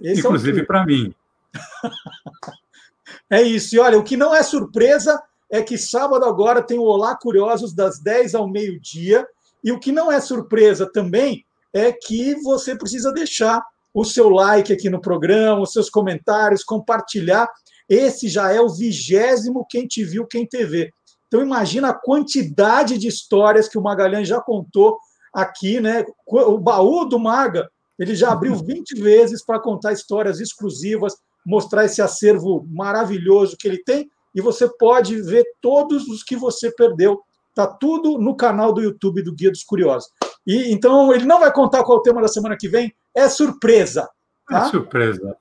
Esse 0.00 0.20
é 0.20 0.24
Inclusive 0.24 0.60
é 0.60 0.64
para 0.64 0.86
mim. 0.86 1.12
é 3.30 3.42
isso. 3.42 3.74
E 3.74 3.78
olha, 3.78 3.98
o 3.98 4.04
que 4.04 4.16
não 4.16 4.34
é 4.34 4.42
surpresa 4.42 5.20
é 5.50 5.62
que 5.62 5.76
sábado 5.76 6.24
agora 6.24 6.62
tem 6.62 6.78
o 6.78 6.84
Olá 6.84 7.16
Curiosos 7.16 7.74
das 7.74 7.98
10 8.00 8.34
ao 8.34 8.48
meio-dia. 8.48 9.26
E 9.62 9.72
o 9.72 9.80
que 9.80 9.92
não 9.92 10.10
é 10.10 10.20
surpresa 10.20 10.90
também 10.90 11.44
é 11.72 11.92
que 11.92 12.34
você 12.42 12.76
precisa 12.76 13.12
deixar 13.12 13.62
o 13.92 14.04
seu 14.04 14.28
like 14.28 14.72
aqui 14.72 14.88
no 14.88 15.00
programa, 15.00 15.60
os 15.60 15.72
seus 15.72 15.90
comentários, 15.90 16.62
compartilhar. 16.62 17.48
Esse 17.88 18.28
já 18.28 18.52
é 18.52 18.60
o 18.60 18.68
vigésimo 18.68 19.66
Quem 19.68 19.86
Te 19.86 20.04
Viu, 20.04 20.26
Quem 20.26 20.46
TV. 20.46 20.92
Então 21.26 21.42
imagina 21.42 21.90
a 21.90 21.94
quantidade 21.94 22.98
de 22.98 23.08
histórias 23.08 23.68
que 23.68 23.78
o 23.78 23.82
Magalhães 23.82 24.28
já 24.28 24.40
contou 24.40 24.98
aqui, 25.32 25.80
né? 25.80 26.04
O 26.26 26.58
baú 26.58 27.04
do 27.04 27.18
Maga, 27.18 27.68
ele 27.98 28.14
já 28.14 28.32
abriu 28.32 28.54
20 28.64 29.00
vezes 29.00 29.44
para 29.44 29.60
contar 29.60 29.92
histórias 29.92 30.40
exclusivas, 30.40 31.14
mostrar 31.50 31.84
esse 31.84 32.00
acervo 32.00 32.64
maravilhoso 32.70 33.56
que 33.56 33.66
ele 33.66 33.82
tem 33.82 34.08
e 34.32 34.40
você 34.40 34.68
pode 34.78 35.20
ver 35.20 35.44
todos 35.60 36.06
os 36.06 36.22
que 36.22 36.36
você 36.36 36.70
perdeu. 36.70 37.20
Tá 37.52 37.66
tudo 37.66 38.16
no 38.16 38.36
canal 38.36 38.72
do 38.72 38.80
YouTube 38.80 39.22
do 39.22 39.34
Guia 39.34 39.50
dos 39.50 39.64
Curiosos. 39.64 40.08
E 40.46 40.72
então 40.72 41.12
ele 41.12 41.24
não 41.24 41.40
vai 41.40 41.52
contar 41.52 41.82
qual 41.82 41.98
é 41.98 42.00
o 42.00 42.02
tema 42.02 42.22
da 42.22 42.28
semana 42.28 42.56
que 42.56 42.68
vem, 42.68 42.94
é 43.12 43.28
surpresa. 43.28 44.08
Tá? 44.48 44.66
É 44.66 44.70
surpresa. 44.70 45.36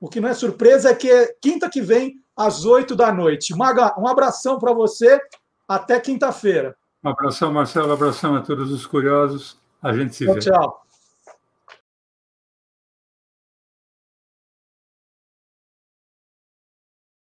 O 0.00 0.08
que 0.08 0.20
não 0.20 0.28
é 0.28 0.34
surpresa 0.34 0.90
é 0.90 0.94
que 0.94 1.08
é 1.08 1.32
quinta 1.40 1.70
que 1.70 1.80
vem 1.80 2.20
às 2.36 2.64
oito 2.64 2.96
da 2.96 3.12
noite. 3.12 3.54
Maga, 3.54 3.94
um 3.96 4.08
abração 4.08 4.58
para 4.58 4.72
você. 4.72 5.20
Até 5.68 5.98
quinta-feira. 6.00 6.76
Um 7.02 7.10
abração, 7.10 7.52
Marcelo. 7.52 7.88
Um 7.88 7.92
abração 7.92 8.34
a 8.34 8.40
todos 8.40 8.72
os 8.72 8.84
curiosos. 8.84 9.56
A 9.80 9.92
gente 9.92 10.16
se 10.16 10.24
tchau, 10.24 10.34
vê. 10.34 10.40
Tchau. 10.40 10.83